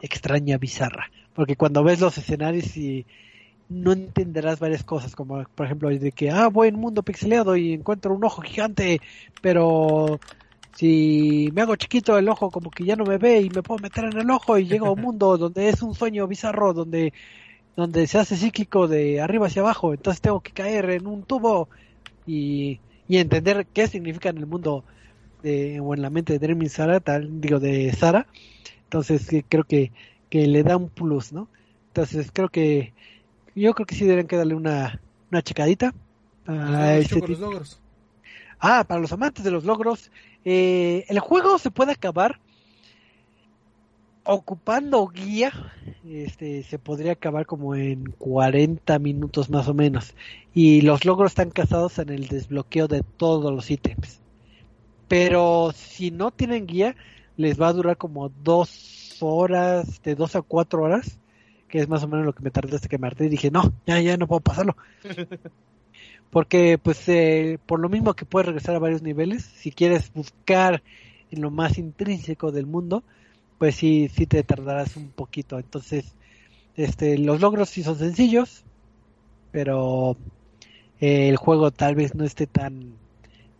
[0.00, 3.06] extraña, bizarra, porque cuando ves los escenarios y
[3.68, 7.72] no entenderás varias cosas, como por ejemplo de que, ah, voy en mundo pixeleado y
[7.72, 9.00] encuentro un ojo gigante,
[9.40, 10.20] pero
[10.74, 13.80] si me hago chiquito el ojo como que ya no me ve y me puedo
[13.80, 17.12] meter en el ojo y llego a un mundo donde es un sueño bizarro, donde
[17.76, 21.68] donde se hace cíclico de arriba hacia abajo, entonces tengo que caer en un tubo
[22.26, 24.84] y, y entender qué significa en el mundo
[25.42, 28.26] de, o en la mente de Dreaming Sara, tal, digo, de Sara,
[28.84, 29.90] entonces creo que,
[30.30, 31.48] que le da un plus, ¿no?
[31.88, 32.92] Entonces creo que
[33.54, 35.00] yo creo que sí deberían que darle una,
[35.30, 35.94] una checadita
[36.46, 37.80] a los logros.
[38.58, 40.10] Ah, para los amantes de los logros,
[40.44, 42.38] eh, el juego se puede acabar
[44.24, 45.52] ocupando guía,
[46.04, 50.14] este, se podría acabar como en 40 minutos más o menos.
[50.54, 54.20] Y los logros están casados en el desbloqueo de todos los ítems.
[55.08, 56.96] Pero si no tienen guía,
[57.36, 61.18] les va a durar como dos horas, de dos a cuatro horas,
[61.68, 63.50] que es más o menos lo que me tardé hasta que me harté y dije,
[63.50, 64.76] no, ya, ya no puedo pasarlo.
[66.30, 70.82] Porque, pues, eh, por lo mismo que puedes regresar a varios niveles, si quieres buscar
[71.30, 73.04] en lo más intrínseco del mundo,
[73.62, 75.56] pues sí, sí te tardarás un poquito.
[75.56, 76.16] Entonces,
[76.74, 78.64] este, los logros sí son sencillos,
[79.52, 80.16] pero
[81.00, 82.94] eh, el juego tal vez no esté tan,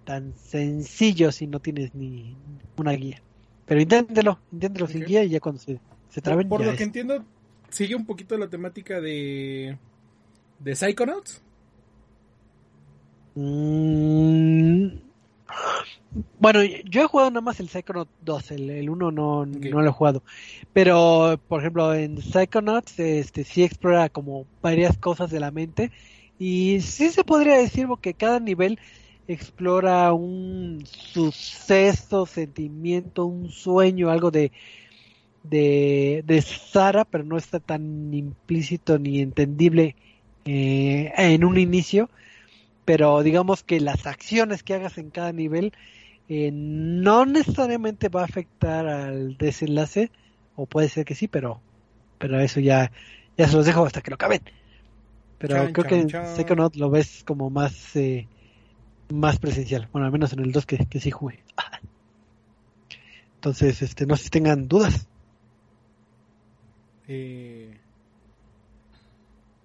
[0.04, 2.36] tan sencillo si no tienes ni
[2.76, 3.22] una guía.
[3.64, 5.78] Pero inténtelo, inténtelo sin guía y ya cuando se,
[6.08, 6.48] se traben.
[6.48, 6.78] Por, ya lo es.
[6.78, 7.24] que entiendo,
[7.68, 9.78] sigue un poquito la temática de.
[10.58, 11.44] de Psychonauts.
[13.36, 14.96] Mm,
[16.38, 19.88] Bueno, yo he jugado nada más el Psychonaut 2, el, el 1 no, no lo
[19.88, 20.22] he jugado.
[20.72, 25.90] Pero, por ejemplo, en Psychonauts este, sí explora como varias cosas de la mente.
[26.38, 28.78] Y sí se podría decir que cada nivel
[29.28, 34.52] explora un suceso, sentimiento, un sueño, algo de,
[35.42, 39.96] de, de Sara, pero no está tan implícito ni entendible
[40.44, 42.10] eh, en un inicio.
[42.84, 45.72] Pero digamos que las acciones que hagas en cada nivel
[46.28, 50.10] eh, no necesariamente va a afectar al desenlace,
[50.56, 51.60] o puede ser que sí, pero,
[52.18, 52.90] pero eso ya,
[53.36, 54.42] ya se los dejo hasta que lo acaben.
[55.38, 56.26] Pero Chan, creo chan, que en.
[56.26, 58.28] Psychonaut lo ves como más eh,
[59.12, 59.88] más presencial.
[59.92, 61.42] Bueno, al menos en el 2 que, que sí jugué.
[63.36, 65.08] Entonces, este, no sé si tengan dudas.
[67.08, 67.76] Eh...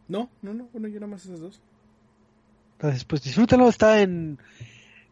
[0.07, 1.61] No, no, no, bueno, yo nada más esas dos.
[2.77, 3.67] Entonces, pues disfrútenlo.
[3.69, 4.37] Está en,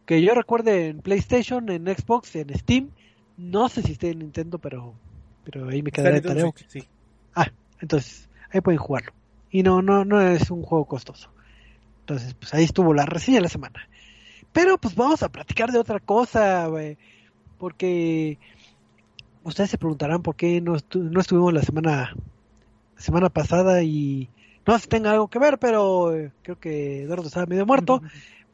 [0.05, 2.89] que yo recuerde, en PlayStation, en Xbox, en Steam.
[3.37, 4.93] No sé si esté en Nintendo, pero,
[5.43, 6.51] pero ahí me Está quedaré tarea.
[6.67, 6.83] Sí.
[7.35, 7.51] Ah,
[7.81, 9.11] entonces, ahí pueden jugarlo.
[9.51, 11.29] Y no, no, no es un juego costoso.
[12.01, 13.87] Entonces, pues ahí estuvo la reseña de la semana.
[14.53, 16.97] Pero pues vamos a platicar de otra cosa, güey,
[17.57, 18.37] porque
[19.43, 22.15] ustedes se preguntarán por qué no, estu- no estuvimos la semana
[22.95, 24.29] la semana pasada y
[24.65, 28.01] no sé si tenga algo que ver, pero eh, creo que Eduardo estaba medio muerto,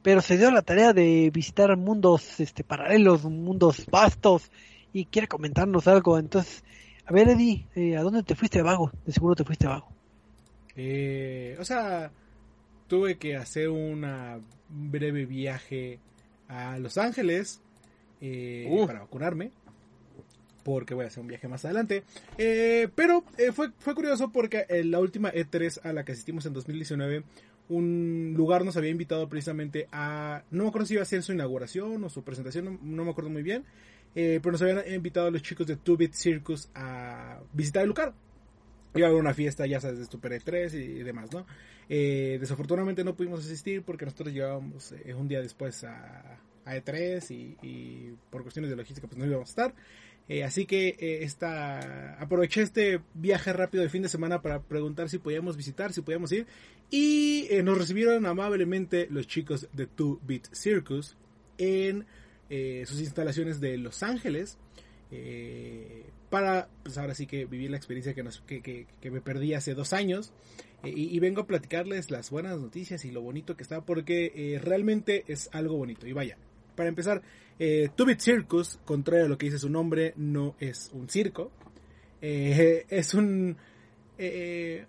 [0.01, 4.51] pero se dio la tarea de visitar mundos este paralelos, mundos vastos
[4.93, 6.17] y quiere comentarnos algo.
[6.17, 6.63] Entonces,
[7.05, 8.91] a ver, Eddie, eh, ¿a dónde te fuiste vago?
[9.05, 9.87] De seguro te fuiste vago.
[10.75, 12.11] Eh, o sea,
[12.87, 14.39] tuve que hacer una
[14.71, 15.99] un breve viaje
[16.47, 17.61] a Los Ángeles
[18.21, 18.87] eh, Uf.
[18.87, 19.51] para vacunarme.
[20.63, 22.03] Porque voy a hacer un viaje más adelante.
[22.37, 26.45] Eh, pero eh, fue, fue curioso porque en la última E3 a la que asistimos
[26.45, 27.23] en 2019,
[27.69, 30.43] un lugar nos había invitado precisamente a...
[30.51, 33.11] No me acuerdo si iba a ser su inauguración o su presentación, no, no me
[33.11, 33.63] acuerdo muy bien.
[34.15, 37.89] eh, pero nos habían invitado a los chicos de Two Bit Circus a visitar el
[37.89, 38.13] lugar.
[38.93, 41.45] Iba a haber una fiesta, ya sabes, de Super E3 y demás, ¿no?
[41.87, 47.31] Eh, desafortunadamente no pudimos asistir porque nosotros llegábamos eh, un día después a, a E3
[47.31, 49.73] y, y por cuestiones de logística pues no íbamos a estar.
[50.29, 55.09] Eh, así que eh, esta, aproveché este viaje rápido de fin de semana para preguntar
[55.09, 56.45] si podíamos visitar, si podíamos ir.
[56.89, 61.17] Y eh, nos recibieron amablemente los chicos de Two Bit Circus
[61.57, 62.05] en
[62.85, 64.57] sus instalaciones de Los Ángeles.
[66.29, 69.73] para, pues ahora sí que vivir la experiencia que, nos, que, que- me perdí hace
[69.73, 70.33] dos años.
[70.83, 75.23] Y, y vengo a platicarles las buenas noticias y lo bonito que está, porque realmente
[75.27, 76.07] es algo bonito.
[76.07, 76.37] Y vaya,
[76.75, 77.21] para empezar,
[77.59, 81.51] eh, Two Bit Circus, contrario a lo que dice su nombre, no es un circo.
[82.21, 83.57] Eh, es un,
[84.17, 84.85] eh,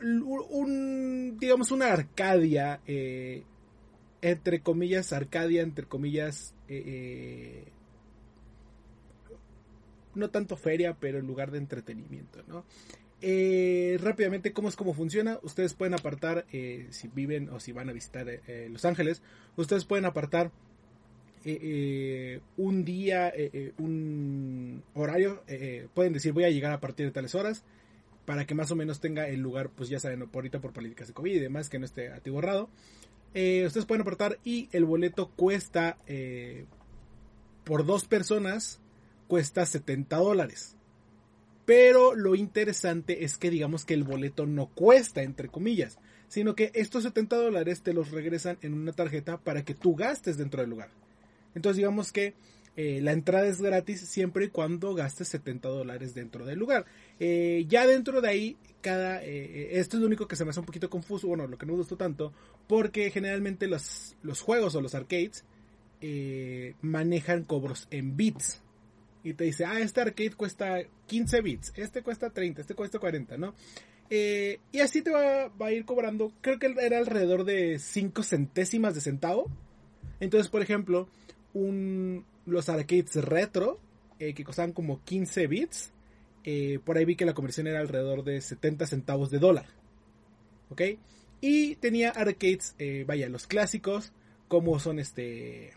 [0.00, 3.44] un, digamos, una Arcadia, eh,
[4.20, 6.54] entre comillas, Arcadia, entre comillas,
[10.14, 12.64] no tanto feria, pero lugar de entretenimiento, ¿no?
[14.02, 15.38] Rápidamente, ¿cómo es cómo funciona?
[15.42, 18.26] Ustedes pueden apartar, si viven o si van a visitar
[18.70, 19.22] Los Ángeles,
[19.56, 20.50] ustedes pueden apartar
[21.44, 25.42] eh, eh, un día, eh, un horario,
[25.94, 27.64] pueden decir voy a llegar a partir de tales horas,
[28.24, 31.08] para que más o menos tenga el lugar, pues ya saben, por ahorita por políticas
[31.08, 32.68] de COVID y demás, que no esté atiborrado.
[33.30, 35.98] Ustedes pueden apartar y el boleto cuesta,
[37.64, 38.80] por dos personas,
[39.26, 40.76] cuesta 70 dólares.
[41.64, 46.70] Pero lo interesante es que digamos que el boleto no cuesta, entre comillas, sino que
[46.74, 50.70] estos 70 dólares te los regresan en una tarjeta para que tú gastes dentro del
[50.70, 50.90] lugar.
[51.54, 52.34] Entonces digamos que
[52.74, 56.86] eh, la entrada es gratis siempre y cuando gastes 70 dólares dentro del lugar.
[57.20, 60.60] Eh, ya dentro de ahí, cada eh, esto es lo único que se me hace
[60.60, 62.32] un poquito confuso, bueno, lo que no me gustó tanto,
[62.66, 65.44] porque generalmente los, los juegos o los arcades
[66.80, 68.60] manejan cobros en bits.
[69.22, 73.36] Y te dice, ah, este arcade cuesta 15 bits, este cuesta 30, este cuesta 40,
[73.36, 73.54] ¿no?
[74.10, 78.96] Y así te va, va a ir cobrando, creo que era alrededor de 5 centésimas
[78.96, 79.48] de centavo.
[80.18, 81.08] Entonces, por ejemplo,
[81.54, 83.80] un, los arcades retro,
[84.18, 85.92] eh, que costaban como 15 bits,
[86.44, 89.66] eh, por ahí vi que la conversión era alrededor de 70 centavos de dólar.
[90.70, 90.82] ¿Ok?
[91.40, 94.12] Y tenía arcades, eh, vaya, los clásicos,
[94.48, 95.72] como son este...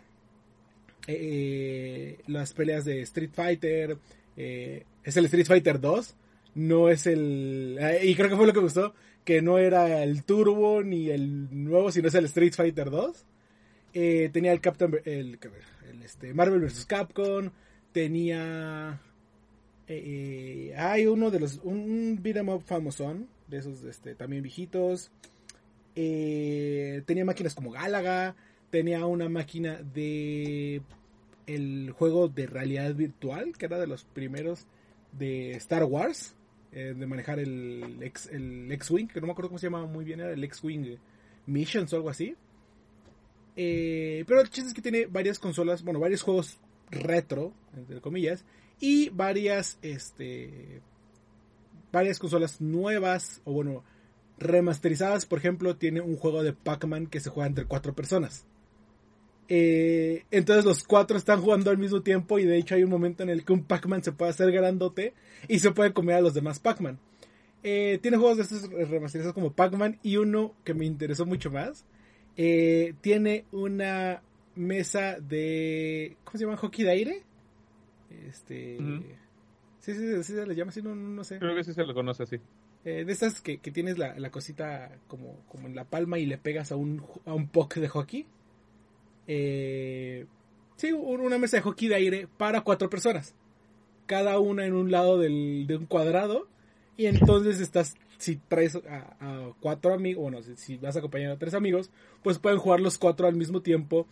[2.28, 3.98] las peleas de Street Fighter,
[4.36, 6.16] es el Street Fighter 2.
[6.56, 7.80] No es el...
[8.04, 8.94] y creo que fue lo que me gustó.
[9.24, 13.26] Que no era el Turbo ni el nuevo, sino es el Street Fighter 2.
[13.96, 15.00] Eh, tenía el Captain...
[15.06, 15.40] El,
[16.04, 16.86] este, Marvel vs.
[16.86, 17.50] Capcom.
[17.94, 19.00] Tenía...
[19.88, 21.62] eh, eh, hay uno de los...
[21.64, 23.28] Un, beat'em up famosón.
[23.48, 25.12] De esos este, también viejitos.
[25.96, 28.36] Eh, tenía máquinas como Galaga.
[28.70, 30.82] Tenía una máquina de
[31.48, 34.66] el juego de realidad virtual, que era de los primeros
[35.12, 36.36] de Star Wars,
[36.72, 40.44] de manejar el X-Wing, que no me acuerdo cómo se llamaba muy bien, era el
[40.44, 40.98] X-Wing
[41.46, 42.36] Missions o algo así.
[43.56, 46.60] Eh, pero el chiste es que tiene varias consolas, bueno, varios juegos
[46.92, 48.46] retro, entre comillas,
[48.80, 50.82] y varias, este,
[51.92, 53.84] varias consolas nuevas, o bueno,
[54.38, 55.26] remasterizadas.
[55.26, 58.46] Por ejemplo, tiene un juego de Pac-Man que se juega entre cuatro personas.
[59.48, 63.22] Eh, entonces los cuatro están jugando al mismo tiempo y de hecho hay un momento
[63.22, 65.14] en el que un Pac-Man se puede hacer grandote
[65.48, 66.98] y se puede comer a los demás Pac-Man.
[67.62, 71.86] Eh, tiene juegos de estos remasterizados como Pac-Man y uno que me interesó mucho más.
[72.38, 74.22] Eh, tiene una
[74.56, 76.18] mesa de...
[76.24, 76.58] ¿Cómo se llama?
[76.58, 77.24] ¿Hockey de aire?
[78.28, 78.78] Este...
[79.80, 81.38] Sí, sí, sí, sí, se le llama así, no, no sé.
[81.38, 82.38] Creo que sí se lo conoce así.
[82.86, 86.26] Eh, de estas que, que tienes la, la cosita como, como en la palma y
[86.26, 88.26] le pegas a un, a un puck de hockey.
[89.28, 90.26] Eh,
[90.76, 93.34] sí, un- una mesa de hockey de aire para cuatro personas.
[94.06, 96.48] Cada una en un lado del, de un cuadrado.
[96.98, 101.54] Y entonces estás, si traes a, cuatro amigos, bueno, si, si vas acompañado a tres
[101.54, 101.90] amigos,
[102.24, 104.08] pues pueden jugar los cuatro al mismo tiempo.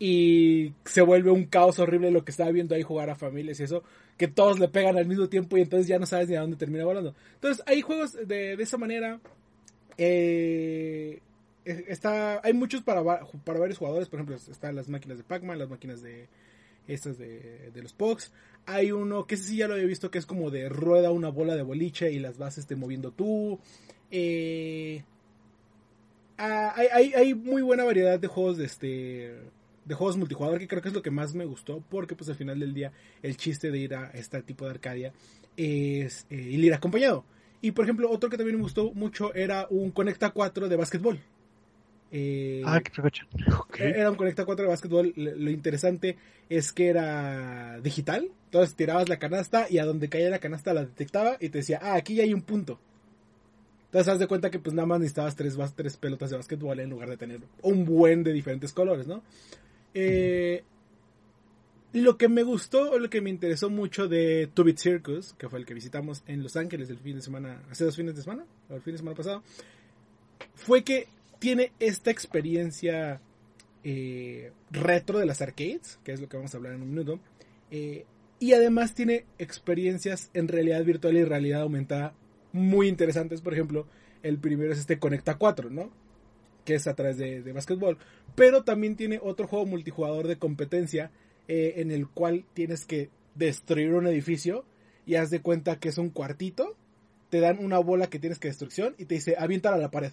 [0.00, 3.64] Y se vuelve un caos horrible lo que estaba viendo ahí jugar a familias y
[3.64, 3.82] eso.
[4.16, 6.56] Que todos le pegan al mismo tiempo y entonces ya no sabes ni a dónde
[6.56, 7.14] termina volando.
[7.34, 9.20] Entonces hay juegos de, de esa manera.
[9.96, 11.20] Eh,
[11.64, 14.08] está, hay muchos para, para varios jugadores.
[14.08, 16.28] Por ejemplo, están las máquinas de Pac-Man, las máquinas de
[16.86, 18.32] estas de, de los Pogs.
[18.70, 21.56] Hay uno que sí ya lo había visto que es como de rueda una bola
[21.56, 23.58] de boliche y las vas este, moviendo tú.
[24.10, 25.04] Eh,
[26.36, 29.36] ah, hay, hay, muy buena variedad de juegos de este
[29.86, 32.36] de juegos multijugador que creo que es lo que más me gustó porque pues al
[32.36, 32.92] final del día
[33.22, 35.14] el chiste de ir a este tipo de Arcadia
[35.56, 37.24] es eh, ir acompañado.
[37.62, 41.18] Y por ejemplo, otro que también me gustó mucho era un Conecta 4 de básquetbol.
[42.10, 43.26] Eh, Ah, qué provecho.
[43.58, 43.80] Ok.
[43.80, 45.12] era un Conecta 4 de básquetbol.
[45.16, 46.16] Lo interesante
[46.48, 48.30] es que era digital.
[48.46, 51.80] Entonces tirabas la canasta y a donde caía la canasta la detectaba y te decía,
[51.82, 52.78] ah, aquí ya hay un punto.
[53.86, 56.90] Entonces haz de cuenta que pues nada más necesitabas tres, tres pelotas de básquetbol en
[56.90, 59.22] lugar de tener un buen de diferentes colores, ¿no?
[59.94, 60.62] Eh,
[61.94, 65.48] lo que me gustó o lo que me interesó mucho de Two Bit Circus, que
[65.48, 68.22] fue el que visitamos en Los Ángeles el fin de semana, hace dos fines de
[68.22, 69.42] semana, o el fin de semana pasado,
[70.54, 73.20] fue que tiene esta experiencia
[73.84, 77.20] eh, retro de las arcades, que es lo que vamos a hablar en un minuto,
[77.70, 78.04] eh,
[78.40, 82.14] y además tiene experiencias en realidad virtual y realidad aumentada
[82.52, 83.40] muy interesantes.
[83.40, 83.86] Por ejemplo,
[84.22, 85.90] el primero es este Conecta 4, ¿no?
[86.64, 87.98] Que es a través de, de básquetbol.
[88.36, 91.10] Pero también tiene otro juego multijugador de competencia
[91.48, 94.64] eh, en el cual tienes que destruir un edificio
[95.06, 96.76] y haz de cuenta que es un cuartito.
[97.30, 100.12] Te dan una bola que tienes que destrucción y te dice aviéntala a la pared.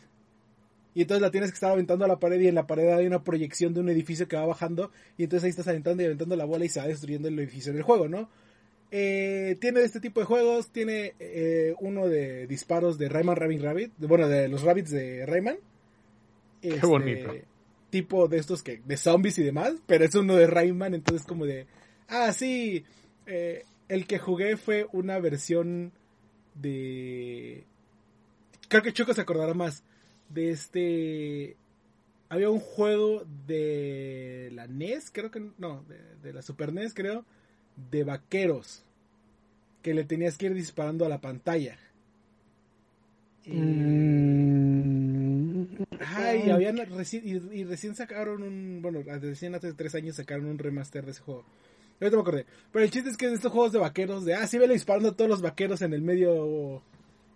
[0.96, 3.06] Y entonces la tienes que estar aventando a la pared y en la pared hay
[3.06, 6.38] una proyección de un edificio que va bajando y entonces ahí estás aventando y aventando
[6.38, 8.30] la bola y se va destruyendo el edificio en el juego, ¿no?
[8.91, 13.91] Eh, tiene este tipo de juegos, tiene eh, uno de disparos de Rayman Rabbit Rabbit,
[14.00, 15.58] bueno, de los rabbits de Rayman.
[16.62, 17.34] Este, bonito.
[17.89, 21.46] Tipo de estos que, de zombies y demás, pero es uno de Rayman, entonces como
[21.46, 21.68] de,
[22.08, 22.86] ah, sí,
[23.26, 25.91] eh, el que jugué fue una versión
[26.54, 27.66] de...
[28.70, 29.84] Creo que Choco se acordará más
[30.30, 31.57] de este...
[32.30, 37.23] Había un juego de la NES, creo que no, de, de la Super NES creo,
[37.91, 38.84] de vaqueros,
[39.84, 41.78] que le tenías que ir disparando a la pantalla.
[43.45, 45.65] Y- Mm,
[45.99, 50.57] Ay, habían reci- y, y recién sacaron un, bueno, recién hace tres años sacaron un
[50.57, 51.45] remaster de ese juego.
[52.01, 52.45] Ahorita me acordé.
[52.71, 55.09] Pero el chiste es que de estos juegos de vaqueros, de, ah, sí, vele disparando
[55.09, 56.82] a todos los vaqueros en el medio,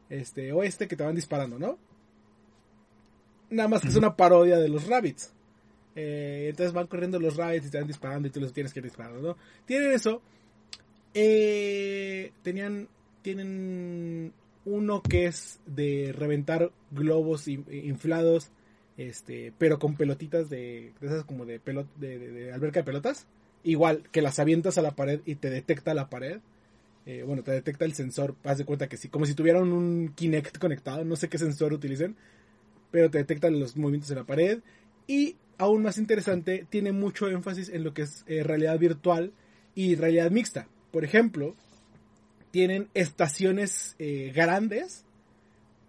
[0.10, 1.78] este, oeste que te van disparando, ¿no?
[3.50, 5.34] Nada más que es una parodia de los rabbits.
[5.96, 8.80] Eh, entonces van corriendo los rabbits y te van disparando y tú los tienes que
[8.80, 9.38] ir disparando, ¿no?
[9.66, 10.22] Tienen eso.
[11.14, 12.88] Eh, tenían,
[13.22, 14.32] tienen
[14.66, 18.52] uno que es de reventar globos in- inflados,
[18.98, 22.86] este, pero con pelotitas de, de esas como de, pelot, de, de- de alberca de
[22.86, 23.26] pelotas.
[23.64, 26.40] Igual que las avientas a la pared y te detecta la pared.
[27.06, 28.36] Eh, bueno, te detecta el sensor.
[28.44, 31.04] Haz de cuenta que sí, como si tuvieran un Kinect conectado.
[31.04, 32.16] No sé qué sensor utilicen,
[32.92, 34.60] pero te detecta los movimientos en la pared.
[35.08, 39.34] Y aún más interesante, tiene mucho énfasis en lo que es eh, realidad virtual
[39.76, 40.68] y realidad mixta.
[40.92, 41.54] Por ejemplo,
[42.50, 45.04] tienen estaciones eh, grandes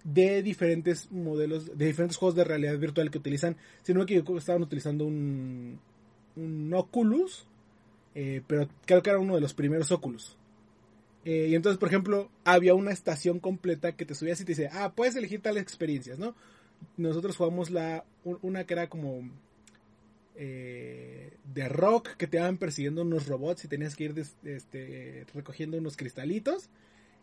[0.03, 3.57] de diferentes modelos, de diferentes juegos de realidad virtual que utilizan.
[3.83, 5.79] Si no me equivoco, estaban utilizando un,
[6.37, 7.47] un Oculus,
[8.15, 10.37] eh, pero creo que era uno de los primeros Oculus.
[11.23, 14.95] Y entonces, por ejemplo, había una estación completa que te subías y te dice, ah,
[14.97, 16.35] puedes elegir tales experiencias, ¿no?
[16.97, 19.31] Nosotros jugamos la, una que era como
[20.37, 25.77] eh, de rock, que te iban persiguiendo unos robots y tenías que ir este, recogiendo
[25.77, 26.71] unos cristalitos.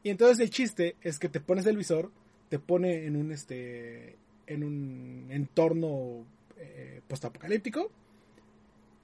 [0.04, 2.12] Y entonces el chiste es que te pones el visor,
[2.50, 6.26] te pone en un, este, en un entorno
[6.58, 7.92] eh, postapocalíptico.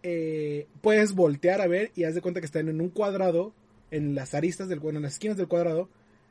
[0.04, 3.54] Eh, puedes voltear a ver y haz de cuenta que están en un cuadrado,
[3.90, 5.90] en las aristas del bueno, en las esquinas del cuadrado,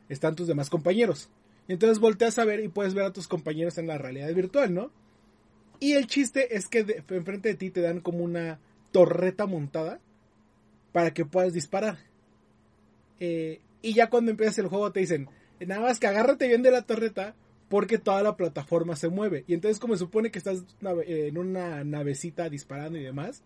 [0.08, 1.30] están tus demás compañeros.
[1.68, 4.90] Entonces volteas a ver y puedes ver a tus compañeros en la realidad virtual, ¿no?
[5.80, 8.60] Y el chiste es que enfrente de ti te dan como una
[8.92, 10.00] torreta montada
[10.92, 11.98] para que puedas disparar.
[13.18, 15.28] Eh, y ya cuando empiezas el juego te dicen,
[15.60, 17.34] nada más que agárrate bien de la torreta
[17.68, 19.44] porque toda la plataforma se mueve.
[19.46, 20.64] Y entonces como se supone que estás
[21.06, 23.42] en una navecita disparando y demás,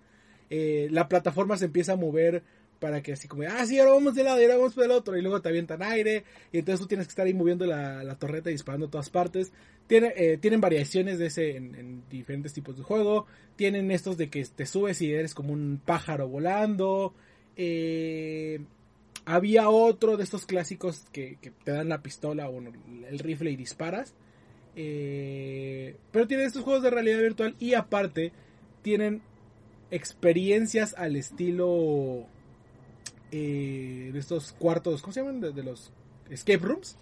[0.51, 2.43] eh, la plataforma se empieza a mover
[2.79, 5.17] para que así como, ah, sí, ahora vamos de lado y ahora vamos del otro,
[5.17, 8.51] y luego te avientan aire, y entonces tú tienes que estar ahí moviendo la, torreta
[8.51, 9.53] y disparando a todas partes.
[9.87, 14.45] Tiene, eh, tienen variaciones de ese en, diferentes tipos de juego, tienen estos de que
[14.45, 17.15] te subes y eres como un pájaro volando,
[17.57, 18.61] eh,
[19.25, 24.15] había otro de estos clásicos que, te dan la pistola o el rifle y disparas.
[24.79, 28.33] Eh, pero tienen estos juegos de realidad virtual y aparte
[28.83, 29.23] tienen
[29.91, 32.27] experiencias al estilo
[33.31, 35.41] eh, de estos cuartos, ¿cómo se llaman?
[35.41, 35.93] De, los
[36.31, 36.97] escape rooms.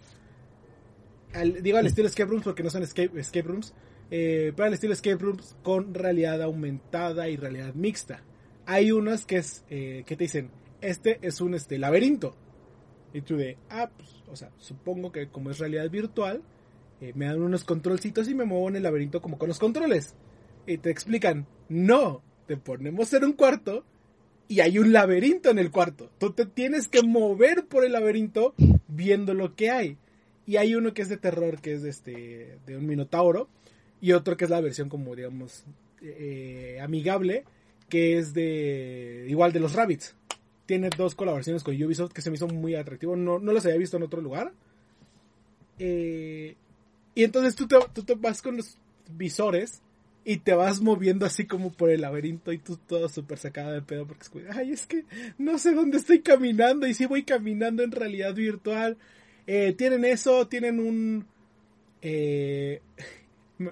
[1.63, 3.75] digo al estilo escape rooms porque no son escape, escape rooms.
[4.11, 8.23] Eh, pero al estilo escape rooms con realidad aumentada y realidad mixta.
[8.67, 10.51] Hay unas que es que te dicen
[10.85, 12.37] este es un este, laberinto.
[13.15, 16.43] Y tú de, ah, pues, o sea, supongo que como es realidad virtual,
[17.01, 20.15] eh, me dan unos controlcitos y me muevo en el laberinto como con los controles.
[20.67, 23.85] Y te explican, no, te ponemos en un cuarto
[24.49, 26.11] y hay un laberinto en el cuarto.
[26.19, 28.55] Tú te tienes que mover por el laberinto
[28.89, 29.97] viendo lo que hay.
[30.47, 33.49] Y hay uno que es de terror, que es de, este, de un minotauro,
[34.01, 35.65] y otro que es la versión como, digamos,
[36.03, 37.45] eh, amigable,
[37.89, 40.15] que es de igual de los rabbits
[40.67, 43.17] tiene dos colaboraciones con Ubisoft que se me hizo muy atractivo.
[43.17, 44.53] No, no los había visto en otro lugar.
[45.79, 46.57] Eh,
[47.15, 48.79] y entonces tú tú te vas con los
[49.11, 49.83] visores
[50.25, 53.83] y te vas moviendo así como por el laberinto y tú todo súper sacada de
[53.83, 55.05] pedo porque es ay, es que
[55.39, 58.97] no sé dónde estoy caminando y si voy caminando en realidad virtual.
[59.47, 61.27] Eh, tienen eso, tienen un...
[62.01, 62.81] Eh,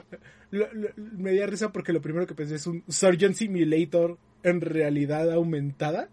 [0.96, 6.10] me dio risa porque lo primero que pensé es un Surgeon Simulator en realidad aumentada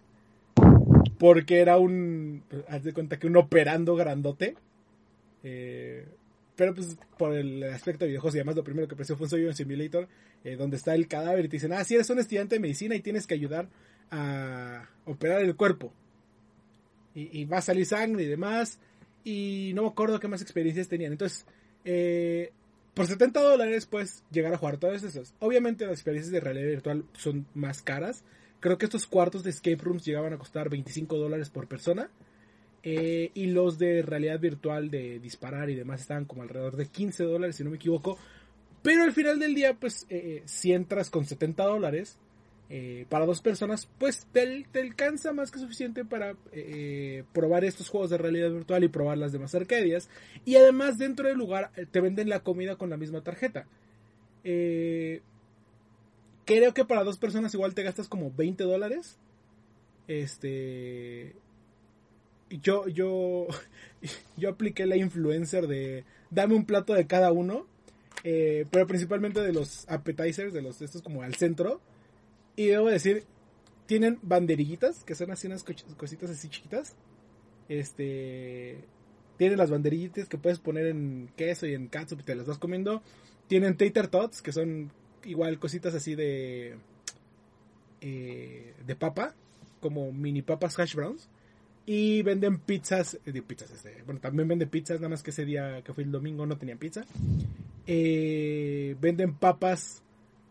[1.20, 4.56] porque era un, haz de cuenta que un operando grandote.
[5.44, 6.08] Eh,
[6.60, 9.30] pero pues por el aspecto de videojuegos y además lo primero que apareció fue un
[9.30, 10.10] Surgeon Simulator,
[10.44, 12.96] eh, donde está el cadáver y te dicen, ah, si eres un estudiante de medicina
[12.96, 13.70] y tienes que ayudar
[14.12, 15.94] a operar el cuerpo.
[17.16, 18.78] Y, va a salir sangre y demás.
[19.24, 21.14] Y no me acuerdo qué más experiencias tenían.
[21.14, 21.46] Entonces,
[21.86, 22.52] eh,
[22.94, 25.34] por 70 dólares puedes llegar a jugar todas esas.
[25.40, 28.26] Obviamente las experiencias de realidad virtual son más caras.
[28.60, 32.10] Creo que estos cuartos de escape rooms llegaban a costar 25 dólares por persona.
[32.82, 37.24] Eh, y los de realidad virtual de disparar y demás estaban como alrededor de 15
[37.26, 38.18] dólares, si no me equivoco.
[38.82, 42.18] Pero al final del día, pues, eh, eh, si entras con 70 dólares
[43.10, 46.36] para dos personas, pues te, alcanza más que suficiente para
[47.34, 50.08] probar estos juegos de realidad virtual y probar las demás arcadias.
[50.46, 53.66] Y además, dentro del lugar, te venden la comida con la misma tarjeta.
[54.44, 55.24] Creo
[56.76, 59.18] que para dos personas igual te gastas como 20 dólares.
[60.08, 61.36] Este.
[62.50, 63.48] Yo, yo,
[64.38, 67.68] yo apliqué la influencer de dame un plato de cada uno.
[68.24, 71.82] Eh, pero principalmente de los appetizers, de los estos como al centro.
[72.56, 73.24] Y debo decir,
[73.86, 76.96] tienen banderillitas, que son así unas cositas así chiquitas.
[77.70, 78.84] Este.
[79.38, 82.58] Tienen las banderillitas que puedes poner en queso y en catsup y te las vas
[82.58, 83.02] comiendo.
[83.48, 84.92] Tienen tater tots, que son
[85.24, 86.76] igual cositas así de
[88.02, 89.34] eh, de papa,
[89.80, 91.30] como mini papas hash browns.
[91.90, 95.82] Y venden pizzas, eh, pizzas, este, bueno, también venden pizzas, nada más que ese día
[95.82, 97.04] que fue el domingo no tenían pizza.
[97.88, 100.04] Eh, venden papas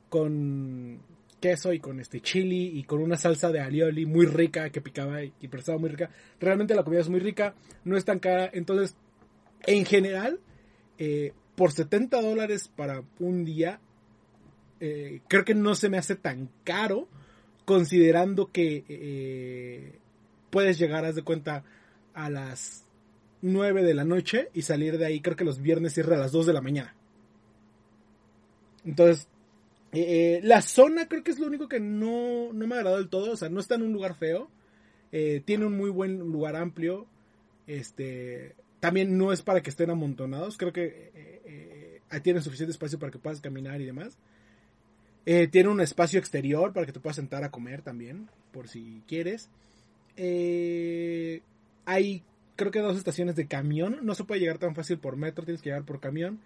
[0.09, 0.99] con
[1.39, 5.23] queso y con este chili y con una salsa de alioli muy rica que picaba
[5.23, 6.11] y, y muy rica.
[6.41, 8.51] Realmente la comida es muy rica, no es tan cara.
[8.53, 8.97] Entonces,
[9.65, 10.41] en general,
[11.55, 13.79] por 70 dólares para un día
[14.81, 17.07] eh, creo que no se me hace tan caro
[17.65, 19.99] considerando que eh,
[20.51, 21.65] puedes llegar, haz de cuenta,
[22.15, 22.85] a las
[23.43, 26.33] 9 de la noche y salir de ahí creo que los viernes cierra a las
[26.33, 26.95] 2 de la mañana.
[28.85, 29.29] Entonces,
[29.93, 33.09] eh, la zona creo que es lo único que no, no me ha agradado del
[33.09, 33.33] todo.
[33.33, 34.51] O sea, no está en un lugar feo.
[35.13, 37.07] Eh, tiene un muy buen lugar amplio.
[37.67, 40.57] Este, también no es para que estén amontonados.
[40.57, 44.17] Creo que eh, eh tienen suficiente espacio para que puedas caminar y demás.
[45.25, 49.51] tiene un espacio exterior para que te puedas sentar a comer también, por si quieres.
[51.85, 52.23] Hay
[52.59, 54.01] creo que dos estaciones de camión.
[54.03, 56.41] No se puede llegar tan fácil por metro, tienes que llegar por camión.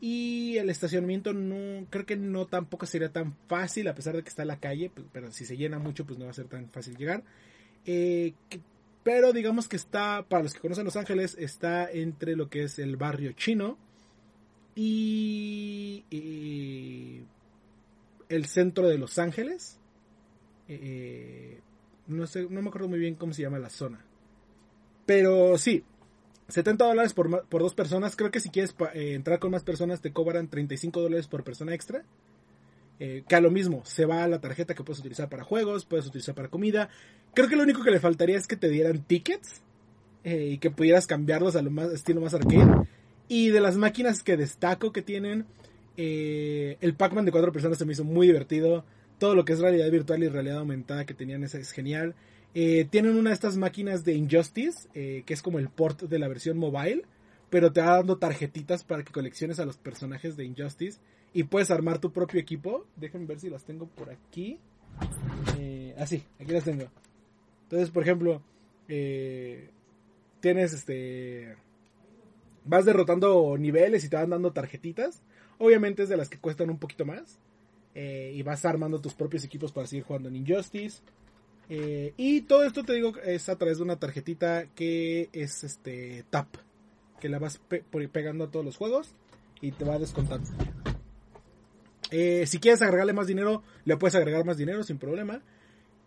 [0.00, 4.30] Y el estacionamiento no, creo que no tampoco sería tan fácil, a pesar de que
[4.30, 6.46] está en la calle, pues, pero si se llena mucho, pues no va a ser
[6.46, 7.22] tan fácil llegar.
[7.84, 8.32] Eh,
[9.02, 12.78] pero digamos que está, para los que conocen Los Ángeles, está entre lo que es
[12.78, 13.76] el barrio chino
[14.74, 16.04] y,
[18.28, 19.78] el centro de Los Ángeles.
[20.68, 21.58] Eh,
[22.10, 24.04] no sé, no me acuerdo muy bien cómo se llama la zona.
[25.06, 25.84] Pero sí,
[26.50, 28.16] 70 dólares por, por dos personas.
[28.16, 31.74] Creo que si quieres eh, entrar con más personas te cobran 35 dólares por persona
[31.74, 32.04] extra.
[32.98, 35.86] Eh, que a lo mismo, se va a la tarjeta que puedes utilizar para juegos,
[35.86, 36.90] puedes utilizar para comida.
[37.34, 39.62] Creo que lo único que le faltaría es que te dieran tickets
[40.22, 42.86] eh, y que pudieras cambiarlos a lo más estilo más arcade.
[43.26, 45.46] Y de las máquinas que destaco que tienen,
[45.96, 48.84] el Pac-Man de cuatro personas se me hizo muy divertido.
[49.20, 52.14] Todo lo que es realidad virtual y realidad aumentada que tenían es, genial.
[52.54, 56.18] Eh, tienen una de estas máquinas de Injustice, eh, que es como el port de
[56.18, 57.02] la versión mobile,
[57.50, 61.00] pero te va dando tarjetitas para que colecciones a los personajes de Injustice
[61.34, 62.86] y puedes armar tu propio equipo.
[62.96, 64.58] Déjenme ver si las tengo por aquí.
[65.58, 66.86] Eh, ah, sí, aquí las tengo.
[67.64, 68.40] Entonces, por ejemplo,
[70.40, 71.56] tienes este.
[72.64, 75.22] Vas derrotando niveles y te van dando tarjetitas.
[75.58, 77.38] Obviamente es de las que cuestan un poquito más.
[77.94, 81.02] Y vas armando tus propios equipos para seguir jugando en Injustice.
[81.72, 86.24] Eh, y todo esto te digo es a través de una tarjetita que es este
[86.28, 86.48] tap,
[87.20, 87.60] que la vas
[88.12, 89.14] pegando a todos los juegos
[89.60, 90.50] y te va descontando.
[92.10, 95.42] Eh, si quieres agregarle más dinero, le puedes agregar más dinero sin problema.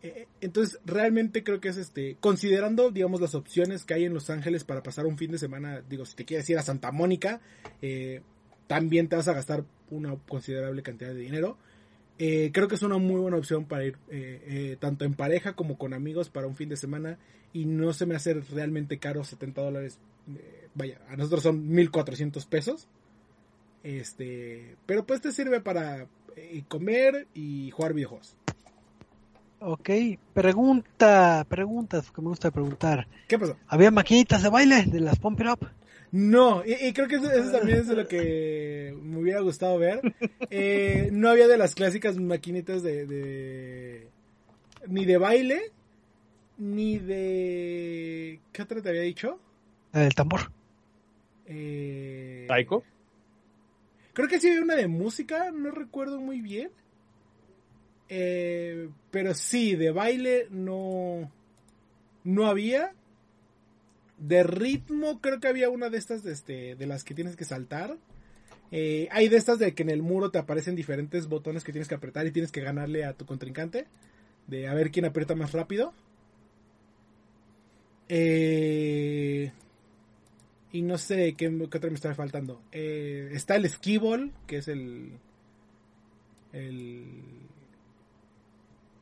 [0.02, 4.30] Eh, entonces, realmente creo que es este, considerando, digamos, las opciones que hay en Los
[4.30, 7.40] Ángeles para pasar un fin de semana, digo, si te quieres ir a Santa Mónica,
[8.68, 11.58] también te vas a gastar una considerable cantidad de dinero.
[12.20, 15.54] Eh, creo que es una muy buena opción para ir eh, eh, tanto en pareja
[15.54, 17.18] como con amigos para un fin de semana
[17.54, 20.00] y no se me hace realmente caro 70 dólares.
[20.76, 22.88] vaya, a nosotros son 1400 pesos.
[23.84, 26.08] Este, pero pues te sirve para
[26.68, 28.38] comer y jugar videojuegos.
[29.60, 29.90] Ok,
[30.34, 33.08] pregunta, preguntas que me gusta preguntar.
[33.28, 33.56] ¿Qué pasó?
[33.68, 35.70] ¿Había maquinitas de baile de las Pump It Up?
[36.14, 40.00] No, y, creo que eso, también es de lo que me hubiera gustado ver.
[40.52, 44.08] Eh, no había de las clásicas maquinitas de,
[44.88, 45.72] ni de baile,
[46.60, 48.40] ni de...
[48.52, 49.40] ¿Qué otra te había dicho?
[49.92, 50.52] El tambor.
[51.48, 52.46] Eh...
[52.48, 52.84] ¿Taiko?
[54.14, 56.70] Creo que sí había una de música, no recuerdo muy bien.
[58.10, 61.32] Eh, pero sí, de baile no,
[62.24, 62.94] no había.
[64.24, 67.44] De ritmo, creo que había una de estas de, este, de las que tienes que
[67.44, 67.98] saltar.
[68.72, 71.90] Eh, hay de estas de que en el muro te aparecen diferentes botones que tienes
[71.90, 73.86] que apretar y tienes que ganarle a tu contrincante.
[74.48, 75.94] De a ver quién aprieta más rápido.
[78.08, 79.52] Eh,
[80.72, 82.62] y no sé qué, otra me está faltando.
[82.72, 85.18] Eh, está el skiball, que es el.
[86.54, 87.04] El.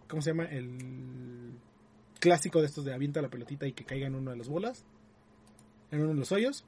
[0.08, 0.46] ¿Cómo se llama?
[0.46, 1.52] El
[2.20, 4.84] clásico de estos de avienta la pelotita y que caiga en una de las bolas
[5.92, 6.66] en uno de los hoyos.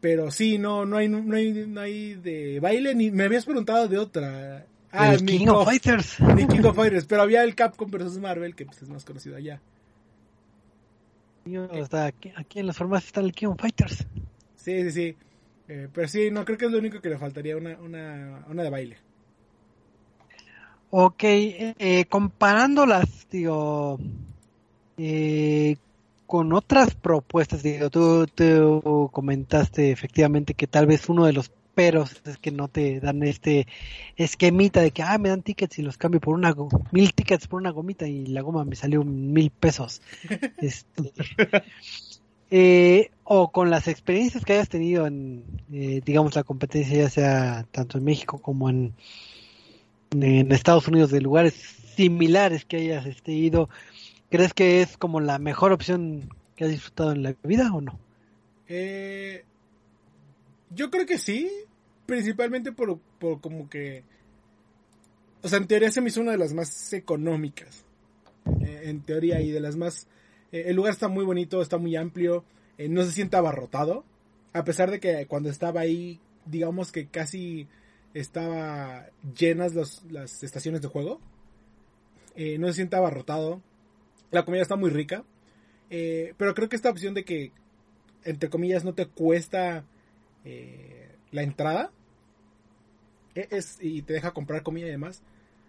[0.00, 3.88] Pero sí, no, no hay, no hay, no hay de baile, ni me habías preguntado
[3.88, 4.66] de otra.
[4.92, 6.16] Ah, el King of Fighters.
[6.16, 9.60] King of Fighters, pero había el Capcom vs Marvel, que pues, es más conocido allá.
[11.80, 14.06] Hasta aquí, aquí, en las farmacias está el King of Fighters.
[14.56, 15.16] Sí, sí, sí.
[15.68, 18.62] Eh, pero sí, no creo que es lo único que le faltaría, una, una, una
[18.62, 18.96] de baile.
[20.90, 23.98] Ok, eh, comparándolas, digo,
[24.96, 25.76] eh,
[26.26, 32.22] con otras propuestas, digo, tú, tú, comentaste efectivamente que tal vez uno de los peros
[32.24, 33.66] es que no te dan este
[34.16, 36.54] esquemita de que, ah, me dan tickets y los cambio por una,
[36.90, 40.02] mil tickets por una gomita y la goma me salió mil pesos.
[40.58, 41.12] Este,
[42.50, 47.66] eh, o con las experiencias que hayas tenido en, eh, digamos, la competencia, ya sea
[47.72, 48.94] tanto en México como en,
[50.12, 51.54] en Estados Unidos, de lugares
[51.96, 53.68] similares que hayas este, ido,
[54.30, 57.98] ¿Crees que es como la mejor opción que has disfrutado en la vida o no?
[58.68, 59.44] Eh,
[60.70, 61.50] yo creo que sí,
[62.06, 64.02] principalmente por, por como que...
[65.42, 67.84] O sea, en teoría se me hizo una de las más económicas.
[68.60, 70.08] Eh, en teoría y de las más...
[70.50, 72.44] Eh, el lugar está muy bonito, está muy amplio.
[72.78, 74.04] eh, no se sienta abarrotado.
[74.52, 77.68] A pesar de que cuando estaba ahí, digamos que casi
[78.14, 79.06] estaba
[79.38, 81.20] llenas los- las estaciones de juego.
[82.58, 83.60] No se sienta abarrotado.
[84.30, 85.24] La comida está muy rica.
[85.90, 87.52] Eh, pero creo que esta opción de que,
[88.24, 89.84] entre comillas, no te cuesta
[90.44, 91.92] eh, la entrada.
[93.34, 95.22] e- Es, y te deja comprar comida y demás.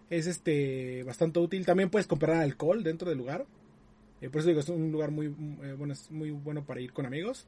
[0.09, 1.65] Es este bastante útil.
[1.65, 3.45] También puedes comprar alcohol dentro del lugar.
[4.21, 6.91] Eh, por eso digo, es un lugar muy, eh, bueno, es muy bueno para ir
[6.93, 7.45] con amigos.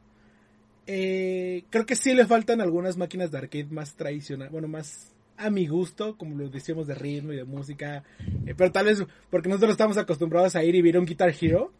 [0.85, 5.67] Creo que sí le faltan algunas máquinas de arcade más tradicionales, bueno, más a mi
[5.67, 8.03] gusto, como lo decíamos de ritmo y de música.
[8.45, 11.71] Eh, pero tal vez porque nosotros estamos acostumbrados a ir y ver un Guitar Hero.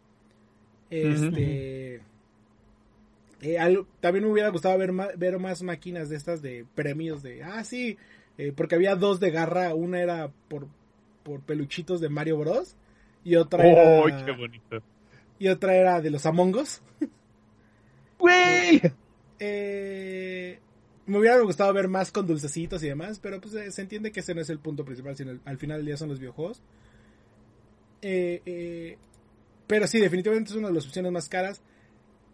[0.90, 2.00] Este.
[3.42, 7.22] eh, algo- también me hubiera gustado ver más, ver más máquinas de estas de premios
[7.22, 7.42] de.
[7.44, 7.96] Ah, sí.
[8.38, 9.74] eh, porque había dos de garra.
[9.74, 10.66] Una era por,
[11.22, 12.74] por peluchitos de Mario Bros.
[13.22, 14.24] Y otra ¡Oh, era.
[14.24, 14.82] qué bonito!
[15.38, 16.80] Y otra era de los Among Us.
[18.18, 18.80] ¡Güey!
[19.38, 20.58] Eh,
[21.10, 24.20] me hubiera gustado ver más con dulcecitos y demás, pero pues eh, se entiende que
[24.20, 26.62] ese no es el punto principal, sino al final del día son los videojuegos.
[28.02, 28.98] Eh, eh,
[29.66, 31.62] pero sí, definitivamente es una de las opciones más caras.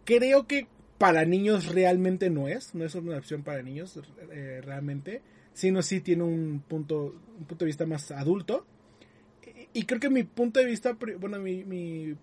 [0.05, 0.67] Creo que
[0.97, 3.99] para niños realmente no es, no es una opción para niños
[4.31, 5.21] eh, realmente,
[5.53, 8.65] sino sí tiene un punto, un punto de vista más adulto.
[9.73, 12.15] Y, creo que mi punto de vista, bueno, mi,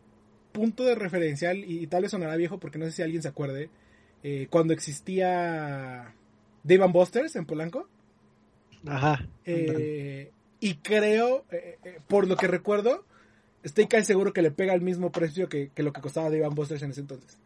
[0.50, 3.70] punto de referencial, y, tal vez sonará viejo porque no sé si alguien se acuerde,
[4.50, 6.14] cuando existía
[6.64, 7.88] Dave and Busters en Polanco.
[8.86, 9.26] Ajá.
[9.44, 13.04] Eh, y creo, eh, eh, por lo que recuerdo,
[13.62, 16.44] estoy casi seguro que le pega el mismo precio que, que lo que costaba Dave
[16.44, 17.38] and Busters en ese entonces.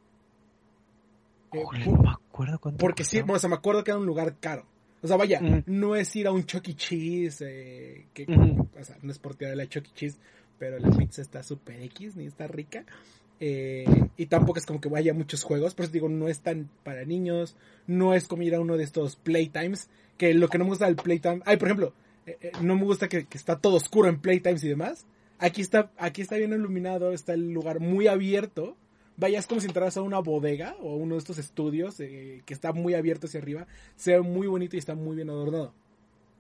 [1.53, 3.99] Eh, Órale, por- no me acuerdo cuánto porque sí, o sea, me acuerdo que era
[4.01, 4.66] un lugar caro.
[5.01, 6.75] O sea, vaya, no es ir a un Chuck E.
[6.75, 9.91] Cheese, eh, que, o sea, no es por tirar la Chuck E.
[9.95, 10.19] Cheese,
[10.59, 12.85] pero la pizza está super X, ni está rica.
[13.41, 13.84] Eh,
[14.16, 16.68] y tampoco es como que vaya a muchos juegos, por eso digo, no es tan
[16.82, 20.64] para niños, no es como ir a uno de estos playtimes, que lo que no
[20.64, 21.93] me gusta del playtime, ay, por ejemplo,
[22.26, 25.07] eh, eh, no me gusta que, está todo oscuro en playtimes y demás.
[25.39, 28.76] Aquí está, aquí está bien iluminado, está el lugar muy abierto.
[29.16, 32.55] Vaya, es como si entraras a una bodega o uno de estos estudios eh, que
[32.55, 33.66] está muy abierto hacia arriba.
[33.95, 35.74] Se ve muy bonito y está muy bien adornado.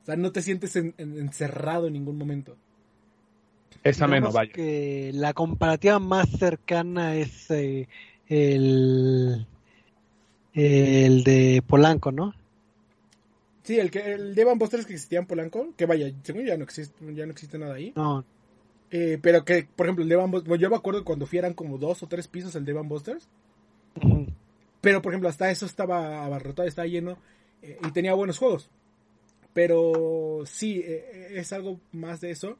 [0.02, 2.56] O sea, no te sientes en- en- encerrado en ningún momento.
[3.84, 4.52] Es ameno, Digamos vaya.
[4.52, 7.88] que la comparativa más cercana es eh,
[8.26, 9.46] el
[10.54, 12.34] el de Polanco, ¿no?
[13.62, 16.56] Sí, el que el Devan Busters que existía en Polanco, que vaya, según yo ya
[16.56, 17.92] no existe, ya no existe nada ahí.
[17.94, 18.24] No,
[18.90, 21.52] Eh, pero que, por ejemplo, el Devan Busters, bueno, yo me acuerdo cuando fui eran
[21.52, 23.28] como dos o tres pisos el Devan Busters.
[24.80, 27.18] Pero, por ejemplo, hasta eso estaba abarrotado, estaba lleno
[27.62, 28.70] eh, y tenía buenos juegos.
[29.52, 32.56] Pero sí, eh, es algo más de eso.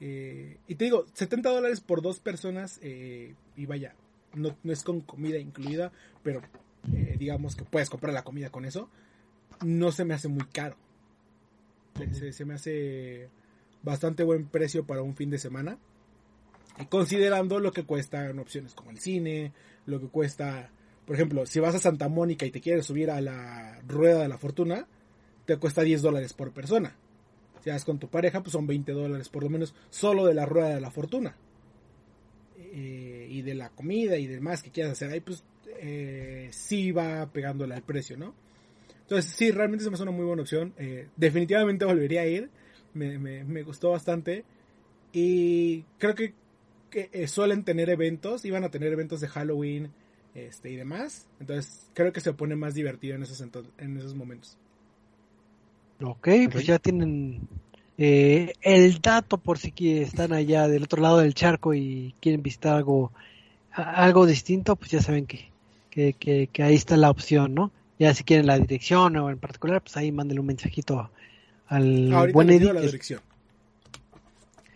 [0.00, 3.94] Eh, y te digo, 70 dólares por dos personas eh, y vaya,
[4.34, 5.90] no, no es con comida incluida,
[6.22, 6.40] pero
[6.94, 8.88] eh, digamos que puedes comprar la comida con eso.
[9.64, 10.76] No se me hace muy caro.
[12.12, 13.28] Se- Se, me hace
[13.82, 15.78] bastante buen precio para un fin de semana.
[16.80, 19.52] Y considerando lo que cuestan opciones como el cine,
[19.86, 20.70] lo que cuesta
[21.06, 24.28] por ejemplo, si vas a Santa Mónica y te quieres subir a la rueda de
[24.28, 24.86] la fortuna,
[25.46, 26.94] te cuesta 10 dólares por persona.
[27.68, 30.46] Si vas con tu pareja, pues son 20 dólares por lo menos solo de la
[30.46, 31.36] rueda de la fortuna.
[32.56, 35.44] Eh, y de la comida y demás que quieras hacer ahí, pues
[35.78, 38.34] eh, sí va pegándole al precio, ¿no?
[39.02, 40.72] Entonces sí, realmente se me hace una muy buena opción.
[40.78, 42.48] Eh, definitivamente volvería a ir.
[42.94, 44.46] Me, me- me gustó bastante.
[45.12, 46.32] Y creo que,
[47.26, 48.46] suelen tener eventos.
[48.46, 49.90] Iban a tener eventos de Halloween
[50.34, 51.26] este, y demás.
[51.38, 53.44] Entonces creo que se pone más divertido en esos,
[53.76, 54.56] en esos momentos.
[56.00, 57.40] Ok, pues ya tienen
[57.96, 62.76] eh, el dato por si están allá del otro lado del charco y quieren visitar
[62.76, 63.12] algo
[63.72, 65.50] algo distinto, pues ya saben que,
[65.90, 67.70] que, que, que ahí está la opción, ¿no?
[67.98, 71.10] Ya si quieren la dirección o en particular, pues ahí mándenle un mensajito
[71.66, 72.72] al Ahorita buen Eddie.
[72.72, 73.20] la dirección.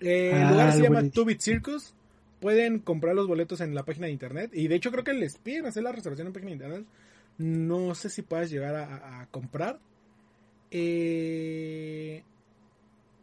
[0.01, 1.11] Eh, el Ah, lugar se llama buen Eddie.
[1.13, 1.95] Two Bit Circus.
[2.41, 4.51] Pueden comprar los boletos en la página de internet.
[4.53, 6.85] Y de hecho creo que les piden hacer la reservación en página de internet.
[7.39, 9.79] No sé si puedas llegar a comprar.
[10.75, 12.25] Eh,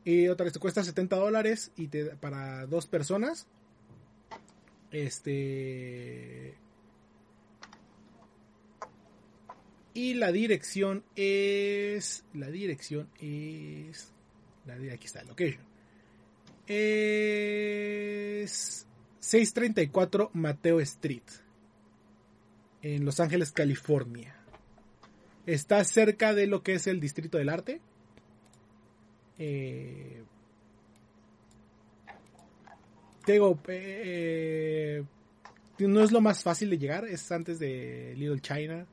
[0.05, 3.47] y otra vez te cuesta 70 dólares y te, para dos personas.
[4.91, 6.55] Este.
[9.95, 12.23] Y la dirección es.
[12.33, 14.13] La dirección es.
[14.65, 15.63] La aquí está, location.
[16.67, 18.85] Es
[19.19, 21.23] 634 Mateo Street.
[22.83, 24.38] En Los Ángeles, California.
[25.45, 27.81] Está cerca de lo que es el Distrito del Arte.
[29.37, 30.23] Eh,
[33.25, 35.03] te digo, eh,
[35.79, 38.85] no es lo más fácil de llegar, es antes de Little China,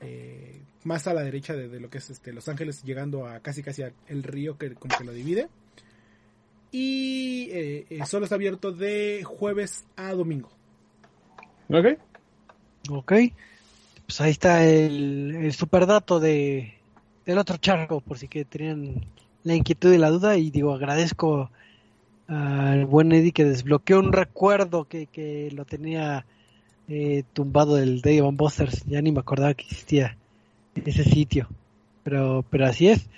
[0.00, 3.62] eh, más a la derecha de, lo que es este Los Ángeles, llegando a casi
[3.62, 5.48] casi el río que como que lo divide.
[6.70, 10.50] Y eh, eh, solo está abierto de jueves a domingo.
[11.68, 11.86] Ok.
[12.90, 13.12] Ok.
[14.06, 16.74] Pues ahí está el, el super dato de,
[17.24, 19.04] del otro charco, por si que tenían
[19.42, 20.36] la inquietud y la duda.
[20.36, 21.50] Y digo, agradezco
[22.28, 26.24] al buen Eddie que desbloqueó un recuerdo que, que lo tenía
[26.88, 28.84] eh, tumbado del Day of Busters.
[28.86, 30.16] Ya ni me acordaba que existía
[30.74, 31.48] ese sitio.
[32.04, 33.08] Pero, pero así es.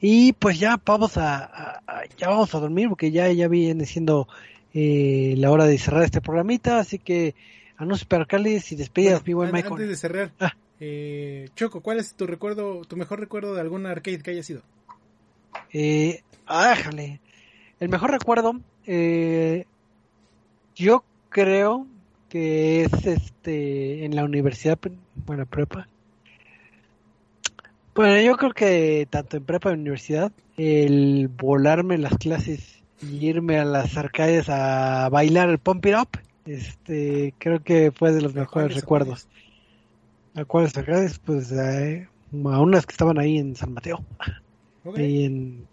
[0.00, 1.80] Y pues ya vamos a,
[2.18, 4.26] ya vamos a dormir porque ya, ya viene siendo
[4.74, 6.80] eh, la hora de cerrar este programita.
[6.80, 7.36] Así que
[7.82, 9.72] anuncios percales y despedidas, mi buen Michael.
[9.72, 10.52] Antes de cerrar, ah.
[10.80, 14.62] eh, Choco, ¿cuál es tu recuerdo, tu mejor recuerdo de algún arcade que haya sido?
[15.72, 17.20] Eh, ájale.
[17.80, 19.66] El mejor recuerdo, eh,
[20.76, 21.86] yo creo
[22.28, 24.78] que es este en la universidad,
[25.26, 25.88] bueno, prepa.
[27.94, 33.58] Bueno, yo creo que tanto en prepa y universidad, el volarme las clases y irme
[33.58, 36.08] a las arcades a bailar el Pump It Up,
[36.46, 39.28] este, creo que fue de los mejores recuerdos.
[40.34, 41.18] ¿A cuáles arcades?
[41.18, 44.04] Pues a unas que estaban ahí en San Mateo.
[44.96, 45.66] Y en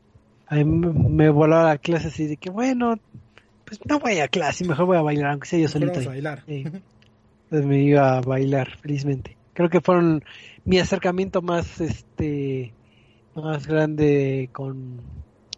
[0.49, 2.95] a me volaba la clase así de que, bueno,
[3.65, 5.99] pues no voy a clase, mejor voy a bailar, aunque sea yo solito.
[5.99, 6.43] a bailar.
[6.47, 9.37] Entonces me iba a bailar, felizmente.
[9.53, 10.23] Creo que fueron
[10.65, 12.73] mi acercamiento más, este,
[13.35, 15.01] más grande con,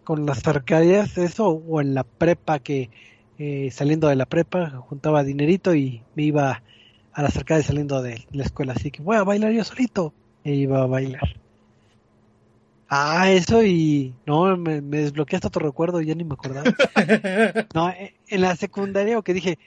[0.03, 2.89] con las arcadias, eso, o en la prepa que,
[3.43, 6.61] eh, saliendo de la prepa, juntaba dinerito y me iba
[7.11, 10.13] a las arcadias saliendo de la escuela, así que voy a bailar yo solito,
[10.43, 11.39] e iba a bailar.
[12.87, 16.69] Ah, eso y no, me, me desbloqueaste otro recuerdo, ya ni me acordaba.
[17.73, 19.57] no, eh, en la secundaria que dije,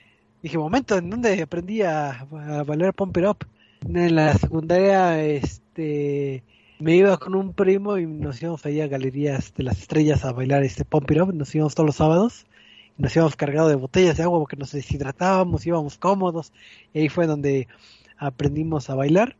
[0.41, 3.45] dije, momento, ¿en dónde aprendí a, a bailar Pump It Up?
[3.93, 6.45] En la secundaria, este,
[6.79, 10.31] me iba con un primo y nos íbamos ahí a Galerías de las Estrellas a
[10.31, 12.47] bailar este Pump It Up, nos íbamos todos los sábados,
[12.97, 16.53] nos íbamos cargados de botellas de agua porque nos deshidratábamos, íbamos cómodos,
[16.93, 17.69] y ahí fue donde
[18.19, 19.37] aprendimos a bailar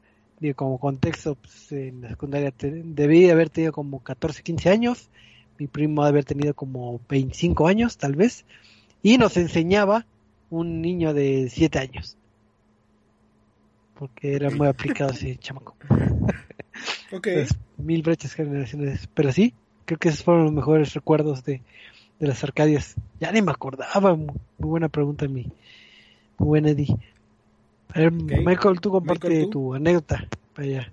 [0.53, 5.09] como contexto, pues, en la secundaria debí haber tenido como 14, 15 años,
[5.59, 8.45] mi primo debe haber tenido como 25 años, tal vez,
[9.03, 10.05] y nos enseñaba
[10.51, 12.19] un niño de 7 años.
[13.95, 15.77] Porque era muy aplicado ese chamaco.
[17.13, 17.29] Ok.
[17.79, 19.09] mil brechas generaciones.
[19.15, 19.55] Pero sí,
[19.85, 21.63] creo que esos fueron los mejores recuerdos de,
[22.19, 22.97] de las Arcadias.
[23.21, 24.15] Ya ni me acordaba.
[24.15, 24.29] Muy,
[24.59, 25.45] buena pregunta, mi,
[26.39, 26.97] muy buen Eddie.
[27.95, 30.27] Michael, tú comparte tu anécdota.
[30.57, 30.91] Vaya.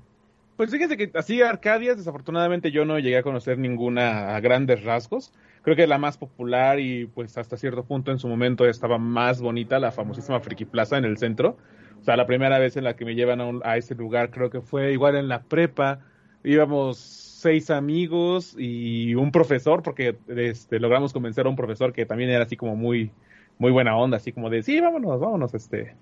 [0.58, 5.34] Pues fíjese que así Arcadias, desafortunadamente yo no llegué a conocer ninguna a grandes rasgos.
[5.64, 9.42] Creo que la más popular y pues hasta cierto punto en su momento estaba más
[9.42, 11.58] bonita, la famosísima Friki Plaza en el centro.
[12.00, 14.50] O sea, la primera vez en la que me llevan a, a ese lugar creo
[14.50, 16.00] que fue igual en la prepa.
[16.44, 22.30] Íbamos seis amigos y un profesor, porque este, logramos convencer a un profesor que también
[22.30, 23.12] era así como muy,
[23.58, 25.96] muy buena onda, así como de, sí, vámonos, vámonos, este,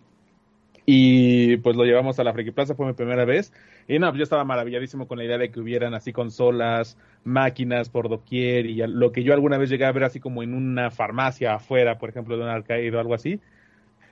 [0.86, 3.53] y pues lo llevamos a la Friki Plaza, fue mi primera vez.
[3.88, 8.10] Y no, yo estaba maravilladísimo con la idea de que hubieran así consolas, máquinas por
[8.10, 11.53] doquier y lo que yo alguna vez llegué a ver así como en una farmacia
[11.53, 13.40] afuera, por ejemplo, de un arcade o algo así.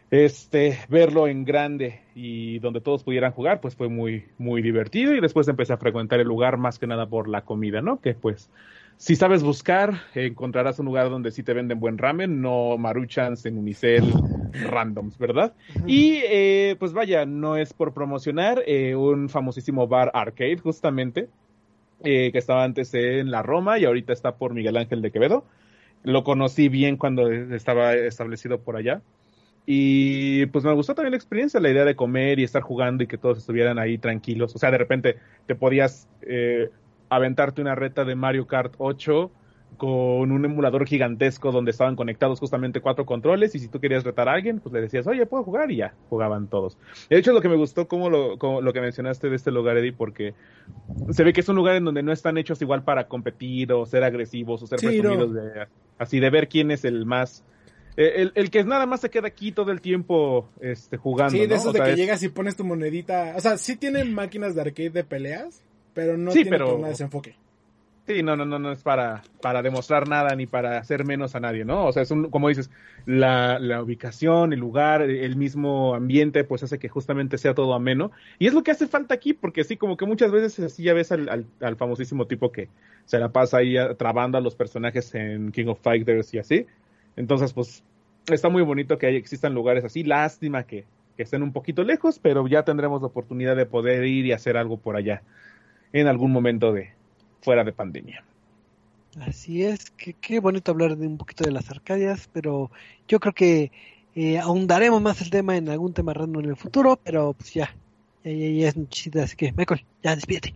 [0.09, 5.13] Este, verlo en grande y donde todos pudieran jugar, pues fue muy, muy divertido.
[5.13, 7.99] Y después empecé a frecuentar el lugar más que nada por la comida, ¿no?
[7.99, 8.49] Que pues
[8.97, 13.57] si sabes buscar, encontrarás un lugar donde sí te venden buen ramen, no maruchans en
[13.57, 14.11] unicel
[14.53, 15.53] randoms, ¿verdad?
[15.85, 21.29] Y eh, pues vaya, no es por promocionar eh, un famosísimo bar arcade, justamente,
[22.03, 25.45] eh, que estaba antes en la Roma y ahorita está por Miguel Ángel de Quevedo.
[26.03, 29.01] Lo conocí bien cuando estaba establecido por allá.
[29.69, 33.07] Y pues me gustó también la experiencia, la idea de comer y estar jugando y
[33.07, 34.55] que todos estuvieran ahí tranquilos.
[34.55, 36.07] O sea, de repente te podías
[37.09, 39.29] aventarte una reta de Mario Kart 8
[39.75, 44.29] con un emulador gigantesco donde estaban conectados justamente cuatro controles y si tú querías retar
[44.29, 46.77] a alguien, pues le decías, oye, puedo jugar y ya, jugaban todos.
[47.09, 49.91] De hecho, lo que me gustó como lo, lo que mencionaste de este lugar, Eddie,
[49.91, 50.33] porque
[51.11, 53.85] se ve que es un lugar en donde no están hechos igual para competir o
[53.85, 55.67] ser agresivos o ser presumidos de,
[55.99, 57.43] así de ver quién es el más...
[57.99, 61.31] Eh, el, que nada más se queda aquí todo el tiempo este, jugando.
[61.31, 63.33] Sí, de eso de que llegas y pones tu monedita.
[63.35, 65.63] O sea, sí tienen máquinas de arcade de peleas,
[65.95, 66.77] pero no sí, tiene pero...
[66.77, 67.35] desenfoque.
[68.05, 71.41] Sí, no, no, no, no es para, para demostrar nada ni para hacer menos a
[71.41, 71.87] nadie, ¿no?
[71.87, 72.71] O sea, es un, como dices,
[73.05, 78.11] la, la ubicación, el lugar, el mismo ambiente, pues hace que justamente sea todo ameno.
[78.39, 80.93] Y es lo que hace falta aquí, porque sí, como que muchas veces así ya
[80.93, 82.69] ves al, al, al famosísimo tipo que
[83.03, 86.65] se la pasa ahí trabando a los personajes en King of Fighters y así.
[87.17, 87.83] Entonces, pues,
[88.27, 90.03] está muy bonito que existan lugares así.
[90.03, 90.85] Lástima que,
[91.17, 94.55] que estén un poquito lejos, pero ya tendremos la oportunidad de poder ir y hacer
[94.55, 95.21] algo por allá
[95.91, 96.91] en algún momento de
[97.41, 98.23] fuera de pandemia.
[99.19, 102.69] Así es, que qué bonito hablar de un poquito de las Arcadias, pero
[103.07, 103.71] yo creo que
[104.15, 107.75] eh, ahondaremos más el tema en algún tema random en el futuro, pero pues ya,
[108.23, 108.75] ya, ya, es
[109.17, 110.53] así que Michael, ya despídete.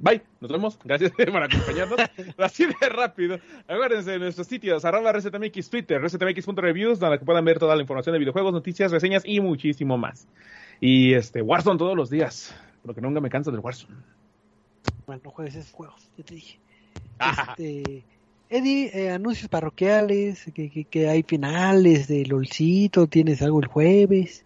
[0.00, 0.78] Bye, nos vemos.
[0.84, 2.00] Gracias por acompañarnos.
[2.38, 3.38] Así de rápido.
[3.66, 8.18] Acuérdense de nuestros sitios, arroba ResetMX Twitter, resetmx.reviews, donde puedan ver toda la información de
[8.18, 10.26] videojuegos, noticias, reseñas y muchísimo más.
[10.80, 12.54] Y este, Warzone todos los días,
[12.84, 13.94] porque nunca me canso del Warzone.
[15.06, 16.58] Bueno, no juegues esos juegos, ya te dije.
[17.48, 18.04] Este,
[18.50, 24.44] Eddie, eh, anuncios parroquiales, que, que, que, hay finales de LOLcito, tienes algo el jueves.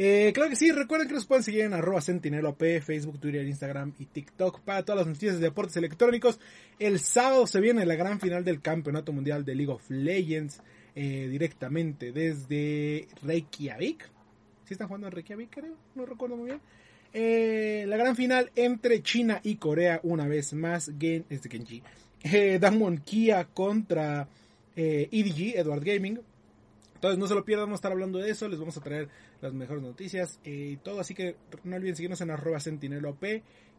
[0.00, 3.94] Eh, claro que sí, recuerden que nos pueden seguir en arroba sentinelop, Facebook, Twitter, Instagram
[3.98, 6.38] y TikTok para todas las noticias de deportes electrónicos.
[6.78, 10.62] El sábado se viene la gran final del Campeonato Mundial de League of Legends
[10.94, 14.08] eh, directamente desde Reykjavik.
[14.66, 15.74] ¿Sí están jugando en Reykjavik, creo?
[15.96, 16.60] No recuerdo muy bien.
[17.12, 20.92] Eh, la gran final entre China y Corea una vez más.
[20.96, 21.82] Gen, este Genji.
[22.22, 24.28] Eh, Damon Kia contra
[24.76, 26.20] EDG, Edward Gaming.
[26.98, 29.08] Entonces no se lo pierdan, vamos a estar hablando de eso, les vamos a traer
[29.40, 33.22] las mejores noticias y todo, así que no olviden seguirnos en arroba sentinelop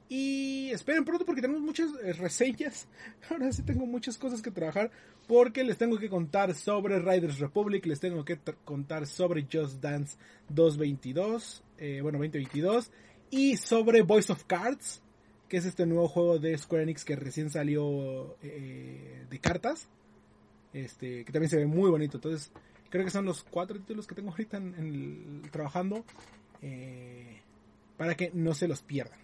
[0.07, 2.87] y esperen pronto porque tenemos muchas eh, reseñas,
[3.29, 4.89] ahora sí tengo muchas cosas que trabajar
[5.27, 10.17] porque les tengo que contar sobre Riders Republic, les tengo que contar sobre Just Dance
[10.47, 12.89] 222, eh, bueno 2022
[13.31, 15.03] y sobre Voice of Cards,
[15.49, 19.89] que es este nuevo juego de Square Enix que recién salió eh, de cartas,
[20.71, 22.49] este que también se ve muy bonito, entonces
[22.89, 26.03] Creo que son los cuatro títulos que tengo ahorita en, el, trabajando
[26.61, 27.41] eh,
[27.97, 29.19] para que no se los pierdan.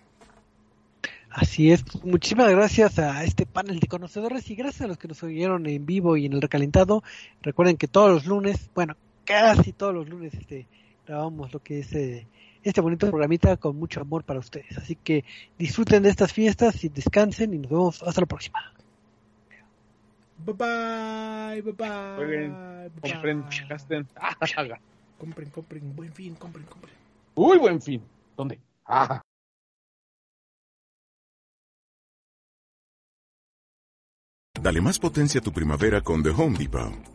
[1.30, 5.22] Así es, muchísimas gracias a este panel de conocedores y gracias a los que nos
[5.22, 7.04] oyeron en vivo y en el recalentado.
[7.42, 10.66] Recuerden que todos los lunes, bueno, casi todos los lunes este,
[11.06, 12.26] grabamos lo que es eh,
[12.64, 14.78] este bonito programita con mucho amor para ustedes.
[14.78, 15.26] Así que
[15.58, 18.74] disfruten de estas fiestas y descansen y nos vemos hasta la próxima.
[20.38, 22.16] Bye bye, bye bye.
[22.18, 22.52] Jueguen,
[23.02, 23.66] bye, compren, bye.
[23.70, 24.08] gasten.
[25.18, 26.94] Compren, compren, buen fin, compren, compren.
[27.36, 28.02] Uy, buen fin.
[28.36, 28.60] ¿Dónde?
[28.86, 29.22] Ah.
[34.62, 37.15] Dale más potencia a tu primavera con The Home Depot.